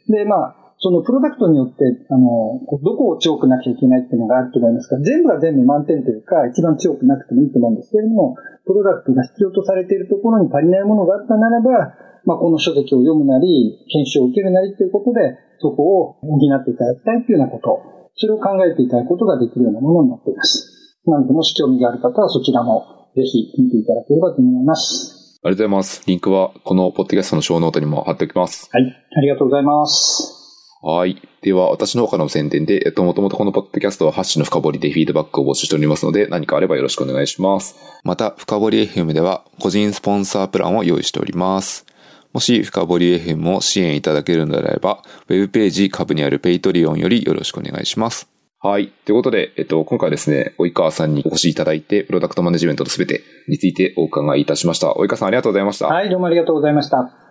[0.09, 17.83] で、まあ、そのプロダクトによって、あの、どこを強くなきゃいけないっていうのがあると思いますが、全部が全部満点というか、一番強くなくてもいいと思うんですけれども、プロダクトが必要とされているところに足りないものがあったならば、まあ、この書籍を読むなり、研修を受けるなりということで、そこを補っていただきたいというようなこと、
[18.15, 21.03] それを考えていただくことができるようなものになっています。
[21.05, 25.41] なので、もし興味がある方はそちらもぜひ見ていただければと思います。
[25.43, 26.03] ありがとうございます。
[26.07, 28.69] リンクはこのポッドキャストの show note にも貼っておきます。
[28.73, 28.85] はい。
[28.85, 30.46] ありがとうございます。
[30.83, 31.21] はい。
[31.43, 37.77] では、私の方からの宣伝で、えっと、もともとこのポッドキャストはハッシュの深掘りでフィードバックを募集しておりますので、何かあればよろしくお願いします。
[38.05, 41.87] また、深掘り FM では、個人スポンサープランを用意しております。
[42.33, 48.29] もし、深掘り FM も支援いただけるのであれば、ウェブページ下部にある Patreon よりよろしくお願いします。
[48.59, 48.93] はい。
[49.05, 54.89] ということで、えっと、今回ですね、及川さんにお越しいただいて、プロダクトマネジメントのすべてについてお伺いいたしました。
[54.89, 55.87] 及川さんありがとうございました。
[55.87, 57.26] はい、どうもありがとうございました。